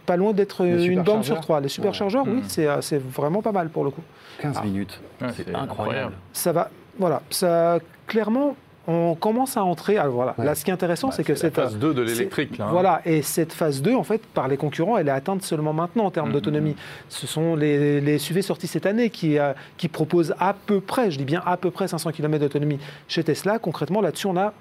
[0.06, 1.60] pas loin d'être une borne sur trois.
[1.60, 2.32] Les superchargeurs, Ouais.
[2.36, 4.02] oui, c'est euh, c'est vraiment pas mal pour le coup.
[4.40, 4.64] 15 Ah.
[4.64, 5.00] minutes.
[5.20, 6.12] Ouais, c'est incroyable.
[6.32, 8.56] Ça va, voilà, ça clairement,
[8.86, 9.98] on commence à entrer.
[9.98, 10.44] Alors voilà, Ouais.
[10.46, 12.56] là, ce qui est intéressant, Bah, c'est que cette phase 2 de l'électrique.
[12.56, 12.68] là, hein.
[12.72, 16.04] Voilà, et cette phase 2, en fait, par les concurrents, elle est atteinte seulement maintenant
[16.06, 16.34] en termes Mhm.
[16.34, 16.76] d'autonomie.
[17.10, 21.10] Ce sont les, les SUV sortis cette année qui, euh, qui proposent à peu près,
[21.10, 23.58] je dis bien à peu près 500 km d'autonomie chez Tesla.
[23.58, 24.54] Concrètement, là-dessus, on a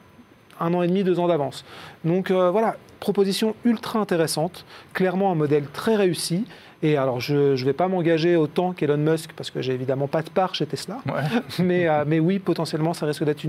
[0.59, 1.65] un an et demi, deux ans d'avance.
[2.05, 6.45] Donc euh, voilà, proposition ultra intéressante, clairement un modèle très réussi.
[6.83, 10.21] Et alors, je ne vais pas m'engager autant qu'Elon Musk, parce que j'ai évidemment pas
[10.21, 11.23] de part chez Tesla, Ouais.
[11.59, 13.43] mais, euh, mais oui, potentiellement, ça risque d'être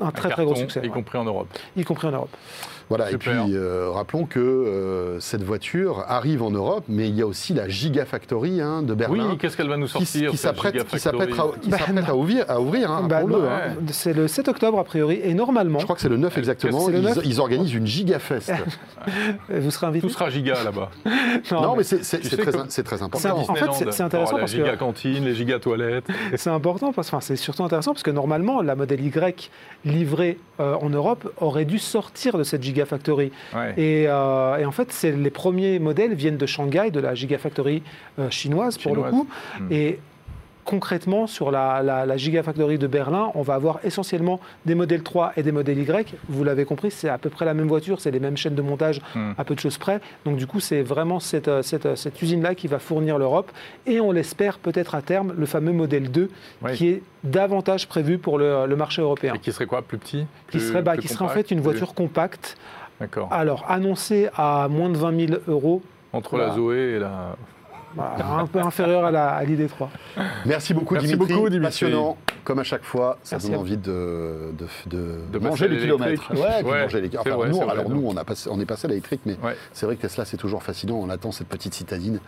[0.00, 0.88] un très très gros succès, Y ouais.
[0.88, 1.46] compris en Europe.
[1.76, 2.36] y compris en Europe.
[2.88, 7.22] Voilà, et puis euh, rappelons que euh, cette voiture arrive en Europe, mais il y
[7.22, 9.28] a aussi la Gigafactory hein, de Berlin.
[9.30, 11.12] Oui, qu'est-ce qu'elle va nous sortir qui qui s'apprête à,
[11.68, 11.76] Bah,
[12.08, 13.74] à ouvrir, à ouvrir hein, Bah, non, hein.
[13.90, 16.88] C'est le 7 octobre a priori, et normalement, Je crois que c'est le 9 exactement.
[16.88, 17.18] Le Ils, 9.
[17.24, 18.52] ils organisent une Gigafest.
[19.48, 20.06] vous serez invité.
[20.06, 20.90] Tout sera giga là-bas.
[21.52, 23.36] non, mais c'est très, très important.
[23.48, 26.06] en fait, c'est- intéressant Oh, parce que- La giga cantine, les giga toilettes.
[26.36, 29.50] C'est important, parce, enfin, c'est surtout intéressant parce que normalement, la modèle Y
[29.84, 33.32] livrée euh, en Europe aurait dû sortir de cette Gigafactory.
[33.54, 33.74] Ouais.
[33.76, 37.82] Et, euh, et en fait, les premiers modèles viennent de Shanghai, de la Gigafactory
[38.18, 39.28] euh, chinoise, pour le coup.
[39.58, 39.72] Hmm.
[39.72, 39.98] Et
[40.72, 45.32] concrètement, sur la, la- la Gigafactory de Berlin, on va avoir essentiellement des modèles 3
[45.38, 46.14] et des modèles Y.
[46.28, 48.60] Vous l'avez compris, c'est à peu près la même voiture, c'est les mêmes chaînes de
[48.60, 49.32] montage Hmm.
[49.38, 49.98] à peu de choses près.
[50.26, 53.50] Donc du coup, c'est vraiment cette, euh, cette, euh, cette usine-là qui va fournir l'Europe.
[53.86, 56.28] Et on l'espère peut-être à terme, le fameux modèle 2,
[56.60, 56.72] Oui.
[56.74, 59.32] qui est davantage prévu pour le, le marché européen.
[59.34, 61.94] Et qui serait quoi Plus petit Qui serait, bah, qui serait en fait une voiture
[61.94, 62.58] compacte,
[63.00, 63.28] D'accord.
[63.32, 65.80] alors annoncée à moins de 20 000 euros,
[66.12, 66.48] Entre voilà.
[66.48, 67.36] la Zoé et la.
[67.98, 69.88] Voilà, un peu inférieure à la- à l'ID3.
[70.46, 71.34] Merci beaucoup, Merci Dimitri.
[71.34, 71.66] beaucoup, Dimitri.
[71.68, 72.16] Passionnant.
[72.44, 74.96] Comme à chaque fois, ça Merci donne envie de, de, de-
[75.32, 76.32] De de manger les kilomètres.
[76.34, 78.58] Ouais, manger les- c'est enfin, vrai, nous, c'est vrai, alors nous, on, a passé, on
[78.60, 79.54] est passé à l'électrique, mais Ouais.
[79.72, 80.96] c'est vrai que Tesla, c'est toujours fascinant.
[80.96, 82.20] On attend cette petite citadine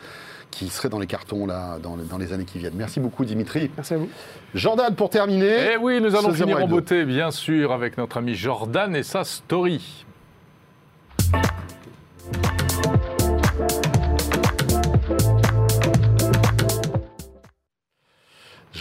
[0.51, 2.75] qui serait dans les cartons là, dans, dans les années qui viennent.
[2.77, 3.71] Merci beaucoup, Dimitri.
[3.77, 4.09] Merci à vous.
[4.55, 5.75] Jordan, pour terminer.
[5.75, 8.95] Eh oui, nous allons finir en 0 et beauté, bien sûr, avec notre ami Jordan
[8.97, 10.05] et sa story.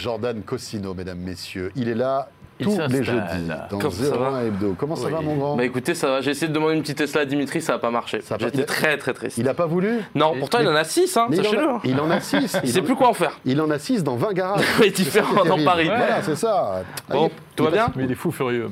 [0.00, 1.70] Jordan Cosino, mesdames, messieurs.
[1.76, 2.28] Il est là
[2.58, 4.74] Il tous les jeudis dans Comment ça 01 va Hebdo.
[4.78, 5.12] Comment ça Oui.
[5.12, 6.20] va, mon grand Bah écoutez, ça va.
[6.20, 8.20] J'ai essayé de demander une petite Tesla à Dimitri, ça n'a pas marché.
[8.22, 9.36] Ça a pas- J'étais il a- très très triste.
[9.38, 11.68] Il n'a pas voulu Non, pourtant il en a 6, hein, Mais il en, sachez-le.
[11.68, 11.80] a, hein.
[11.84, 12.56] il en a 6.
[12.64, 13.38] Il sait plus quoi en faire.
[13.44, 14.64] Il en a 6 dans 20 garages.
[14.80, 15.86] Oui, différent dans Paris.
[15.86, 16.82] Voilà, c'est ça.
[17.10, 18.70] Bon, Allez, tout va bien Mais il est fou furieux.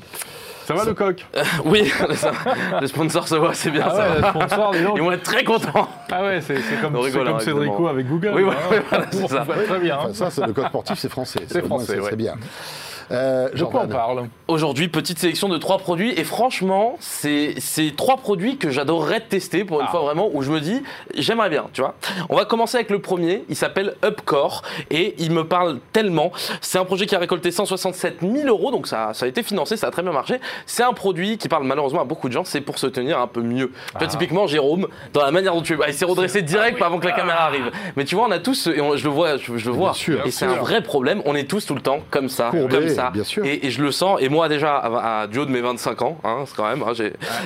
[0.69, 1.27] Ça va le coq?
[1.65, 2.31] Oui, ça.
[2.81, 4.09] le sponsor se voit, c'est bien Ah ça.
[4.11, 4.75] ouais, le sponsor.
[4.97, 5.89] Ils vont être très contents.
[6.13, 8.33] Ah ouais, c'est comme, rigole, comme Cédrico avec Google.
[8.35, 8.55] Oui, hein.
[8.69, 9.45] voilà, voilà, c'est On ça.
[9.45, 9.97] voit très bien.
[9.99, 11.41] Enfin, ça, c'est le code sportif, c'est français.
[11.49, 12.11] C'est français, c'est- ouais.
[12.11, 12.35] C'est bien.
[13.11, 18.17] Euh, on Jordan, parle Aujourd'hui, petite sélection de trois produits et franchement, c'est c'est trois
[18.17, 19.91] produits que j'adorerais tester pour une Ah.
[19.91, 20.83] fois vraiment où je me dis
[21.15, 21.95] j'aimerais bien, tu vois.
[22.29, 26.33] On va commencer avec le premier, il s'appelle Upcore et il me parle tellement.
[26.61, 29.77] C'est un projet qui a récolté 167 000 euros, donc ça, ça a été financé,
[29.77, 30.41] ça a très bien marché.
[30.67, 33.27] C'est un produit qui parle malheureusement à beaucoup de gens, c'est pour se tenir un
[33.27, 33.69] peu mieux.
[33.69, 34.07] Tu vois, Ah.
[34.07, 37.13] typiquement, Jérôme, dans la manière dont tu bah, il s'est redressé direct avant que la
[37.13, 37.71] caméra arrive.
[37.97, 39.93] Mais tu vois, on a tous, et on- je le vois, je, je le vois,
[39.95, 41.23] sûr, et c'est un vrai problème.
[41.27, 43.11] On est tous tout le temps comme ça, comme ça,
[43.45, 44.19] et, et je le sens.
[44.21, 46.83] Et moi déjà, à, à du haut de mes 25 ans, hein, c'est quand même,
[46.83, 46.93] hein,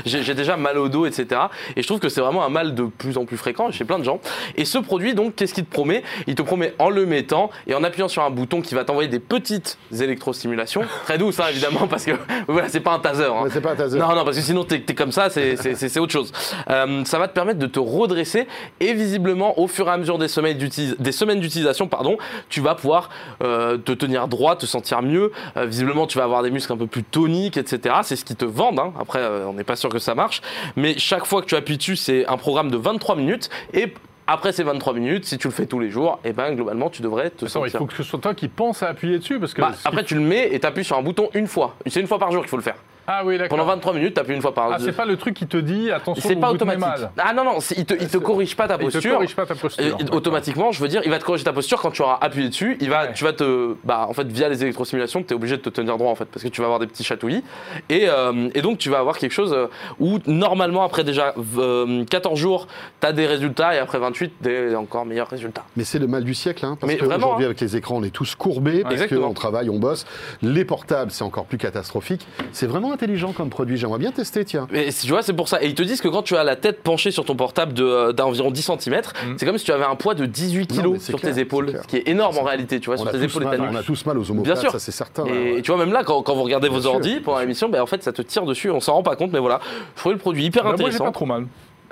[0.05, 1.41] j'ai déjà mal au dos, etc.
[1.77, 3.99] Et je trouve que c'est vraiment un mal de plus en plus fréquent chez plein
[3.99, 4.21] de gens.
[4.57, 6.03] Et ce produit, donc, qu'est-ce qu'il te promet?
[6.27, 9.09] Il te promet en le mettant et en appuyant sur un bouton qui va t'envoyer
[9.09, 9.79] des petites
[10.17, 12.13] électrostimulations, très douces, hein, évidemment, parce que
[12.49, 13.25] voilà, c'est pas un taser.
[13.25, 13.45] hein.
[13.51, 13.99] C'est pas un taser.
[13.99, 16.33] Non, non, parce que sinon t'es es comme ça, c'est- autre chose.
[16.71, 18.47] Euh, ça va te permettre de te redresser
[18.81, 22.17] et visiblement, au fur et à mesure des semaines d'utilis- des semaines d'utilisation, pardon,
[22.49, 23.11] tu vas pouvoir
[23.43, 25.33] euh, te tenir droit, te sentir mieux.
[25.57, 27.97] Euh, visiblement, tu vas avoir des muscles un peu plus toniques, etc.
[28.03, 28.79] C'est ce qu'ils te vendent.
[28.79, 28.93] hein.
[29.01, 30.41] Après, euh, on n'est pas sûr que ça marche,
[30.77, 33.93] mais chaque fois que tu appuies dessus, c'est un programme de 23 minutes et
[34.27, 37.03] après ces 23 minutes, si tu le fais tous les jours, et ben globalement, tu
[37.03, 37.79] devrais te Attends, il sentir.
[37.81, 39.61] faut que ce soit toi qui pense à appuyer dessus parce que.
[39.61, 41.75] Bah, après, tu le mets et tu appuies sur un bouton une fois.
[41.87, 42.77] C'est une fois par jour qu'il faut le faire.
[43.15, 43.59] Ah oui, d'accord.
[43.59, 45.59] Pendant 23 minutes, tu appuies une fois par Ah, c'est pas le truc qui te
[45.59, 46.81] dit attention, c'est pas vous automatique.
[46.81, 47.11] mal.
[47.19, 49.13] Ah non, non, il te, il te corrige pas ta Il te posture.
[49.13, 49.85] corrige pas ta posture.
[49.85, 52.49] Et automatiquement, je veux dire, il va te corriger ta posture quand tu auras appuyé
[52.49, 52.77] dessus.
[52.81, 53.13] Il va, Ouais.
[53.15, 53.75] Tu vas te.
[53.85, 56.25] Bah, en fait, via les électrostimulations, tu es obligé de te tenir droit, en fait,
[56.27, 57.43] parce que tu vas avoir des petits chatouillis.
[57.89, 59.67] Et, euh, et donc, tu vas avoir quelque chose euh,
[59.99, 62.69] où, normalement, après déjà euh, 14 jours,
[63.01, 65.65] tu as des résultats, et après 28, des encore meilleurs résultats.
[65.77, 67.47] Mais c'est le mal du siècle, hein, parce qu'aujourd'hui, hein.
[67.47, 69.29] avec les écrans, on est tous courbés, parce Exactement.
[69.29, 70.07] qu'on travaille, on bosse.
[70.43, 72.27] Les portables, c'est encore plus catastrophique.
[72.53, 73.77] C'est vraiment intelligent comme produit.
[73.77, 74.69] J'aimerais bien tester, tiens.
[74.73, 75.63] Et tu vois, c'est pour ça.
[75.63, 77.85] Et ils te disent que quand tu as la tête penchée sur ton portable de,
[77.85, 79.35] euh, d'environ 10 cm, Mm.
[79.37, 81.41] c'est comme si tu avais un poids de 18 Non, mais kg sur clair, tes
[81.41, 83.43] épaules, ce qui est énorme en réalité, tu vois, On sur a, tes tous épaules
[83.43, 84.71] et ta on a tous mal aux Bien omoplates, sûr.
[84.71, 85.25] ça c'est certain.
[85.27, 87.21] Et ouais, tu vois, même là, quand, quand vous regardez Bien vos sûr, ordi bien
[87.23, 87.41] pendant sûr.
[87.43, 89.61] l'émission, ben, en fait, ça te tire dessus, on s'en rend pas compte, mais voilà.
[89.97, 91.05] Je trouvais le produit hyper Bah, moi, intéressant.
[91.05, 91.47] pas trop mal.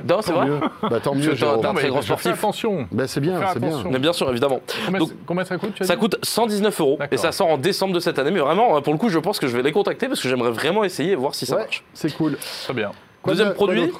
[0.08, 0.60] Non, c'est vrai Mieux.
[0.82, 2.32] Bah, tant mieux, t'as un très grand sportif.
[2.32, 2.86] attention.
[2.92, 3.82] Bah, c'est bien, c'est bien.
[3.90, 4.60] Mais bien sûr, évidemment.
[4.86, 7.48] Combien, Donc- combien ça coûte tu as Ça dit coûte 119 euros et ça sort
[7.48, 8.30] en décembre de cette année.
[8.30, 10.50] Mais vraiment, pour le coup, je pense que je vais les contacter parce que j'aimerais
[10.50, 11.84] vraiment essayer et voir si ça Ouais, marche.
[11.94, 12.36] c'est cool.
[12.64, 12.92] Très bien.
[13.22, 13.90] Quoi Deuxième de- produit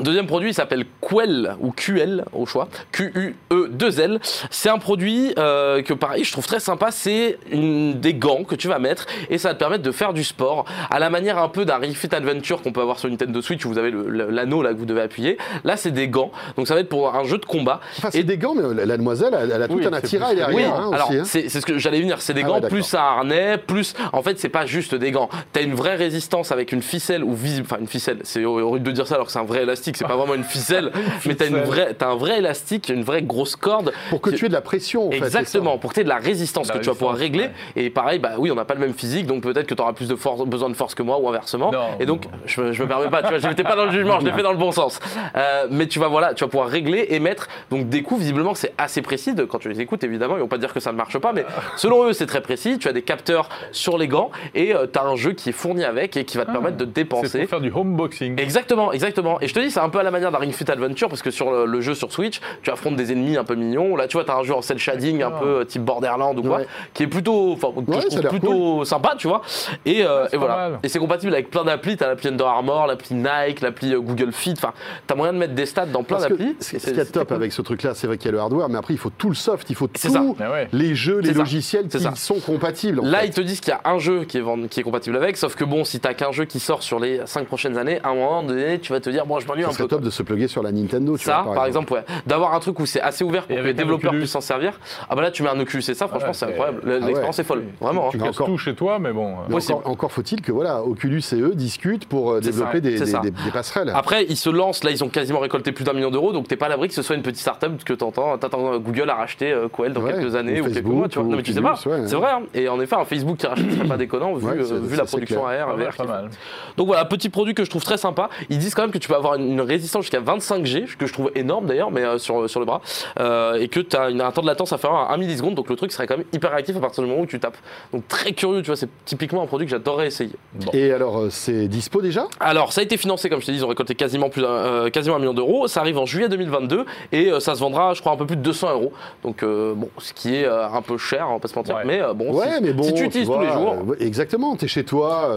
[0.00, 2.68] Deuxième produit, il s'appelle Quell ou QL au choix.
[2.92, 4.20] Q-U-E-2-L.
[4.50, 6.90] C'est un produit euh, que pareil, je trouve très sympa.
[6.90, 10.24] C'est des gants que tu vas mettre et ça va te permettre de faire du
[10.24, 13.40] sport à la manière un peu d'un Ring Fit Adventure qu'on peut avoir sur Nintendo
[13.42, 15.38] Switch où vous avez l'anneau là que vous devez appuyer.
[15.64, 16.30] Là, c'est des gants.
[16.56, 17.80] Donc ça va être pour un jeu de combat.
[17.98, 20.36] Enfin, c'est Et- des gants, mais la, demoiselle, elle, elle a tout Oui, un attirail
[20.36, 21.22] plus- Oui, derrière hein, alors hein.
[21.24, 24.22] c'est ce que j'allais venir, c'est des Ah gants ouais, plus un harnais, plus en
[24.22, 25.28] fait c'est pas juste des gants.
[25.52, 28.90] T'as une vraie résistance avec une ficelle ou visible, enfin une ficelle, c'est horrible de
[28.92, 30.90] dire ça alors que c'est un vrai élastique, c'est pas vraiment une ficelle,
[31.26, 31.66] mais t'as une ficelle.
[31.66, 33.92] vraie, t'as un vrai élastique, une vraie grosse corde.
[34.10, 35.18] Pour que tu aies de la pression, en fait.
[35.18, 35.24] c'est.
[35.26, 37.50] Exactement, pour que tu aies de la résistance La que tu vas pouvoir régler.
[37.76, 39.92] Et pareil, bah oui, on n'a pas le même physique, donc peut-être que tu auras
[39.92, 41.70] plus de force, besoin de force que moi ou inversement.
[41.72, 42.30] Non, et donc, non.
[42.46, 44.26] je, me- je me permets pas, tu vois, je n'étais pas dans le jugement, je
[44.26, 44.98] l'ai fait dans le bon sens.
[45.36, 48.20] Euh, mais tu vas voilà, tu vas pouvoir régler et mettre donc des coups.
[48.20, 49.34] Visiblement, c'est assez précis.
[49.34, 51.32] de- quand tu les écoutes, évidemment, ils vont pas dire que ça ne marche pas,
[51.32, 51.44] mais
[51.76, 52.78] selon eux, c'est très précis.
[52.78, 55.84] Tu as des capteurs sur les gants et tu as un jeu qui est fourni
[55.84, 56.52] avec et qui va te Ah.
[56.54, 57.38] permettre de C'est dépenser.
[57.40, 58.40] pour faire du homeboxing.
[58.40, 59.40] Exactement, exactement.
[59.40, 61.22] Et je te dis, c'est un peu à la manière d'un Ring Fit Adventure parce
[61.22, 63.96] que sur le, le jeu sur Switch, tu affrontes des ennemis un peu mignons.
[63.96, 66.42] Là, tu vois, tu as un jeu en cel shading un peu type Borderland ou
[66.42, 66.66] quoi, Ouais.
[66.94, 69.42] qui est plutôt, enfin, que Ouais, je trouve plutôt sympa, tu vois.
[69.86, 70.54] Et, euh, et voilà.
[70.56, 70.78] mal.
[70.82, 71.96] Et c'est compatible avec plein d'applis.
[71.96, 74.54] Tu as l'appli Under Armour, l'appli Nike, l'appli euh, Google Fit.
[74.56, 74.72] Enfin,
[75.06, 76.56] tu as moyen de mettre des stats dans plein d'applis.
[76.60, 78.16] ce Et ce qu'il y a de c'est- top c'est avec ce truc-là, c'est vrai
[78.18, 80.08] qu'il y a le hardware, mais après, il faut tout le soft, il faut C'est
[80.08, 80.22] tous ça.
[80.22, 80.68] Ouais.
[80.72, 82.14] les jeux, les logiciels C'est qui ça.
[82.14, 83.00] sont compatibles.
[83.00, 83.26] en Là, fait.
[83.28, 85.54] ils te disent qu'il y a un jeu qui est, qui est compatible avec, sauf
[85.54, 88.14] que bon, si t'as qu'un jeu qui sort sur les 5 prochaines années, à un
[88.14, 89.96] moment donné, tu vas te dire, bon, je m'ennuie Ça un serait peu.
[89.96, 91.16] top de se plugger sur la Nintendo.
[91.16, 92.04] tu Ça, vois, par, exemple, ouais.
[92.26, 94.20] D'avoir un truc où c'est assez ouvert pour Et que les développeurs Oculus.
[94.22, 94.78] puissent s'en servir.
[95.08, 96.80] Ah bah là, tu mets un Oculus et ça, franchement, Ouais, c'est incroyable.
[96.84, 97.00] Ah ouais.
[97.00, 98.10] L'expérience est folle, vraiment.
[98.10, 98.24] Tu hein.
[98.26, 99.36] Casses tout chez toi, mais bon.
[99.50, 102.98] euh, encore, encore faut-il que voilà, Oculus et eux discutent pour euh, développer ça, des,
[102.98, 103.18] c'est des- ça.
[103.20, 103.92] des- des passerelles.
[103.94, 106.56] Après, ils se lancent, là, ils ont quasiment récolté plus d'un million d'euros, donc t'es
[106.56, 108.36] pas à l'abri que ce soit une petite start-up que t'entends.
[108.38, 111.18] T'attends euh, Google à racheter Coel dans Ouais, quelques années ou quelques Facebook, mois, tu
[111.18, 111.28] vois.
[111.28, 112.06] Non, mais tu sais pas, ouais.
[112.06, 112.30] c'est vrai.
[112.30, 112.42] hein.
[112.54, 114.56] Et en effet, un Facebook qui rachète serait pas déconnant vu, Ouais,
[114.96, 115.46] la production.
[115.46, 115.76] AR.
[115.94, 116.04] font.
[116.06, 116.30] mal.
[116.76, 118.28] Donc voilà, petit produit que je trouve très sympa.
[118.50, 121.06] Ils disent quand même que tu peux avoir une, une résistance jusqu'à 25G, ce que
[121.06, 122.80] je trouve énorme d'ailleurs, mais euh, sur, sur le bras,
[123.20, 125.76] euh, et que tu as un temps de latence inférieur à 1 milliseconde, donc le
[125.76, 127.56] truc serait quand même hyper réactif à partir du moment où tu tapes.
[127.92, 130.32] Donc très curieux, tu vois, c'est typiquement un produit que j'adorerais essayer.
[130.72, 132.26] Et alors, euh, c'est dispo déjà?
[132.40, 134.90] Alors, ça a été financé, comme je t'ai dit, ils ont récolté quasiment, plus euh,
[134.90, 135.66] quasiment un million d'euros.
[135.68, 138.36] Ça arrive en juillet 2022 et euh, ça se vendra, je crois, un peu plus
[138.36, 138.92] de 200 euros.
[139.22, 141.76] Donc, euh, bon, ce qui est euh, un peu cher, on va pas se mentir.
[141.76, 141.82] Ouais.
[141.84, 142.82] Mais euh, bon, Ouais, si, mais bon.
[142.82, 145.34] si tu utilises tous vois, les jours, euh, exactement, tu es chez toi.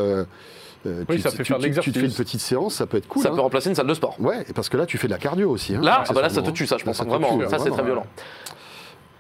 [0.86, 2.76] Euh, Oui, tu, ça fait tu- faire de tu- tu te fais une petite séance,
[2.76, 3.22] ça peut être cool.
[3.24, 3.36] ça hein.
[3.36, 4.16] peut remplacer une salle de sport.
[4.20, 5.76] Ouais, parce que là, tu fais de la cardio aussi.
[5.76, 7.02] hein, Là, ah bah là, ça te tue, ça, je pense.
[7.04, 8.06] vraiment, tue, ça, c'est très violent.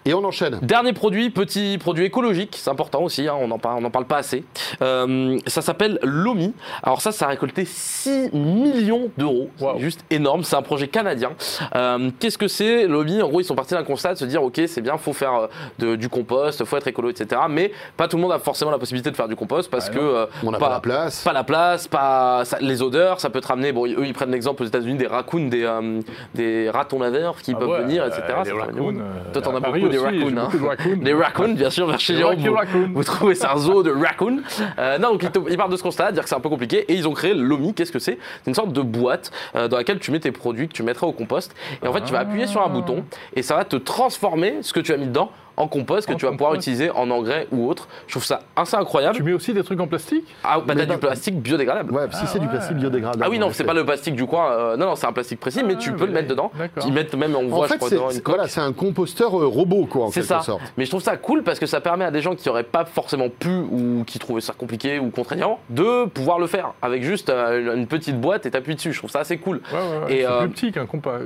[0.05, 0.57] Et on enchaîne.
[0.63, 4.43] Dernier produit, petit produit écologique, c'est important aussi, hein, on n'en parle, pas assez.
[4.81, 6.53] Euh, ça s'appelle Lomi.
[6.81, 9.49] Alors ça, ça a récolté 6 millions d'euros.
[9.59, 9.73] Wow.
[9.75, 11.31] C'est juste énorme, c'est un projet canadien.
[11.75, 13.21] Euh, Qu'est-ce que c'est Lomi?
[13.21, 15.33] En gros, ils sont partis d'un constat de se dire, ok, c'est bien, faut faire
[15.35, 15.47] euh,
[15.77, 17.41] de- du compost, faut être écolo, etc.
[17.49, 19.93] Mais pas tout le monde a forcément la possibilité de faire du compost parce Ah
[19.93, 19.99] que...
[19.99, 21.23] euh, On n'a pas, la place.
[21.23, 23.71] pas la place, pas ça- les odeurs, ça peut te ramener.
[23.71, 25.99] Bon, eux ils prennent l'exemple aux États-Unis des raccoons, des, euh,
[26.33, 28.23] des ratons laveurs qui Ah peuvent ouais, venir, etc.
[28.47, 28.93] euh, euh,
[29.33, 30.49] Toi, t'en as beaucoup des raccoons, hein.
[30.51, 30.95] de.
[31.03, 32.35] Des raccoons, bien sûr, vers chez Jérôme.
[32.37, 34.39] Vous, vous trouvez c'est un zoo de raccoons.
[34.79, 36.49] Euh, non, donc ils, te- ils partent de ce constat, dire que c'est un peu
[36.49, 37.73] compliqué, et ils ont créé l'OMI.
[37.73, 38.17] Qu'est-ce que c'est?
[38.43, 41.07] C'est une sorte de boîte euh, dans laquelle tu mets tes produits que tu mettrais
[41.07, 41.53] au compost.
[41.83, 43.03] Et en fait, tu vas appuyer sur un bouton,
[43.35, 46.17] et ça va te transformer ce que tu as mis dedans en compost que En
[46.17, 47.87] tu vas pouvoir utiliser en engrais ou autre.
[48.07, 49.15] Je trouve ça assez incroyable.
[49.15, 51.91] Tu mets aussi des trucs en plastique Ah, bah, Mais t'as du plastique biodégradable.
[51.93, 53.23] Ouais, si c'est du plastique biodégradable.
[53.25, 54.51] Ah oui, non, c'est pas le plastique du coin.
[54.51, 56.51] euh, non, non, c'est un plastique précis, mais Ah, tu peux le mais- mettre dedans.
[56.57, 56.83] d'accord.
[56.87, 58.73] Ils mettent même, on En voit, je fait, crois, c'est dedans une voilà, c'est un
[58.73, 60.41] composteur euh, robot, quoi, en C'est quelque ça.
[60.41, 60.61] sorte.
[60.77, 62.85] Mais je trouve ça cool parce que ça permet à des gens qui n'auraient pas
[62.85, 67.29] forcément pu ou qui trouvaient ça compliqué ou contraignant de pouvoir le faire avec juste
[67.29, 68.93] euh, une petite boîte et t'appuies dessus.
[68.93, 69.61] Je trouve ça assez cool.
[69.71, 71.25] Ouais, ouais, c'est euh, plus petit qu'un compost.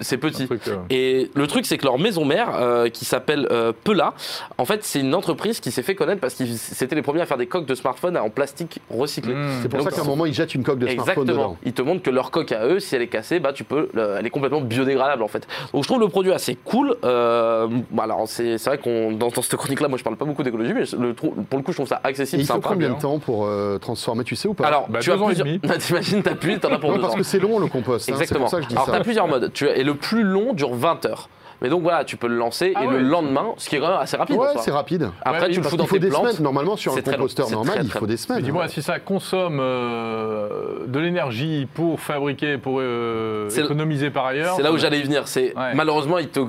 [0.00, 0.48] c'est petit.
[0.90, 2.48] Et le truc, c'est que leur maison mère,
[2.92, 4.14] qui s'appelle euh, Pela,
[4.58, 7.26] en fait, c'est une entreprise qui s'est fait connaître parce qu'ils c'était les premiers à
[7.26, 9.34] faire des coques de smartphone en plastique recyclé.
[9.34, 9.48] hmm.
[9.62, 11.42] C'est pour Donc, ça qu'à un moment, ils jettent une coque de smartphone Exactement.
[11.50, 11.56] dedans.
[11.64, 13.88] Ils te montrent que leur coque à eux, si elle est cassée, bah tu peux,
[13.92, 15.46] le- elle est complètement biodégradable en fait.
[15.72, 16.96] Donc je trouve le produit assez cool.
[17.04, 20.24] Euh, bah, alors c'est c'est vrai qu'on dans, dans cette chronique-là, moi je parle pas
[20.24, 22.68] beaucoup d'écologie, mais le pour le coup je trouve ça Et accessible, il faut sympa.
[22.70, 22.96] combien bien.
[22.96, 24.66] de temps pour euh, transformer, tu sais ou pas?
[24.66, 25.46] Alors Bah, tu as et plusieurs.
[25.46, 25.60] demi.
[25.78, 27.18] T'imagines, t'appuies, t'en as pour Non, deux parce ans.
[27.18, 28.08] que c'est long le compost.
[28.08, 28.40] hein, c'est Exactement.
[28.44, 28.92] pour ça que je dis Alors ça.
[28.92, 29.50] t'as plusieurs modes.
[29.52, 31.28] Tu as- et le plus long dure 20 heures.
[31.62, 32.94] Mais donc voilà, tu peux le lancer Ah et ouais.
[32.94, 34.36] le lendemain, ce qui est quand même assez rapide.
[34.36, 35.10] Ouais, c'est rapide.
[35.22, 36.28] Après Ouais, tu le fous dans tes des plantes.
[36.30, 36.42] semaines.
[36.42, 37.02] Normalement, sur un long.
[37.02, 38.42] composteur normal, très, il faut des semaines.
[38.42, 44.54] dis-moi, si ça consomme euh, de l'énergie pour fabriquer, pour euh, économiser par ailleurs.
[44.56, 45.22] C'est là où j'allais y venir.
[45.28, 45.74] C'est Ouais.
[45.74, 46.40] malheureusement ils te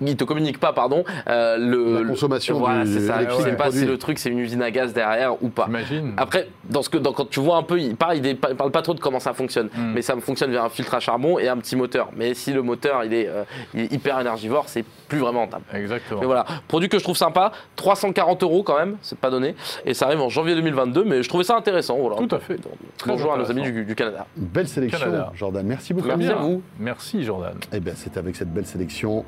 [0.00, 3.18] ils te communiquent pas, pardon, euh, le La consommation Voilà, du- c'est ça.
[3.28, 5.64] Je sais pas si le truc c'est une usine à gaz derrière ou pas.
[5.66, 6.14] J'imagine.
[6.16, 8.70] Après, dans ce que, dans- quand tu vois un peu, il parle, il ne parle
[8.70, 9.92] pas trop de comment ça fonctionne, Mm.
[9.94, 12.08] mais ça fonctionne via un filtre à charbon et un petit moteur.
[12.16, 15.64] Mais si le moteur il est, euh, il est hyper énergivore, c'est plus vraiment rentable.
[15.74, 16.20] Exactement.
[16.20, 19.54] Mais voilà, produit que je trouve sympa, 340 euros quand même, c'est pas donné,
[19.84, 21.96] et ça arrive en janvier 2022, mais je trouvais ça intéressant.
[21.98, 22.16] Voilà.
[22.16, 22.58] Tout à fait.
[22.96, 24.26] Très Bonjour à nos amis du, du Canada.
[24.36, 25.32] Belle sélection, Canada.
[25.34, 25.66] Jordan.
[25.66, 26.08] Merci beaucoup.
[26.08, 26.36] Merci Bien.
[26.36, 26.62] à vous.
[26.78, 27.54] Merci Jordan.
[27.72, 29.24] Eh bien, c'est avec cette belle sélection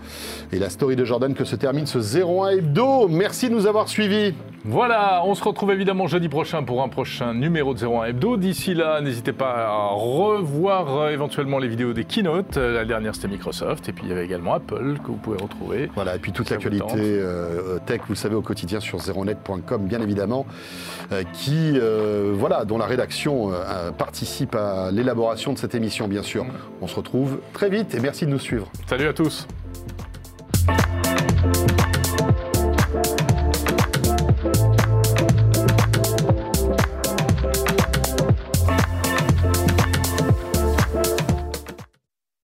[0.53, 3.09] et la story de Jordan que se termine ce 01 hebdo.
[3.09, 4.35] Merci de nous avoir suivis.
[4.65, 8.37] Voilà, on se retrouve évidemment jeudi prochain pour un prochain numéro de 01 Hebdo.
[8.37, 12.57] D'ici là, n'hésitez pas à revoir euh, éventuellement les vidéos des keynotes.
[12.57, 13.89] Euh, La dernière, c'était Microsoft.
[13.89, 15.91] Et puis, il y avait également Apple que vous pouvez retrouver.
[15.95, 20.01] Voilà, et puis toute l'actualité euh, tech, vous le savez, au quotidien sur zeronet.com, bien
[20.01, 20.47] évidemment,
[21.13, 23.53] euh, qui, euh, voilà, dont la rédaction
[23.97, 26.47] participe à l'élaboration de cette émission, bien sûr.
[26.81, 28.71] On se retrouve très vite et merci de nous suivre.
[28.87, 29.47] Salut à tous.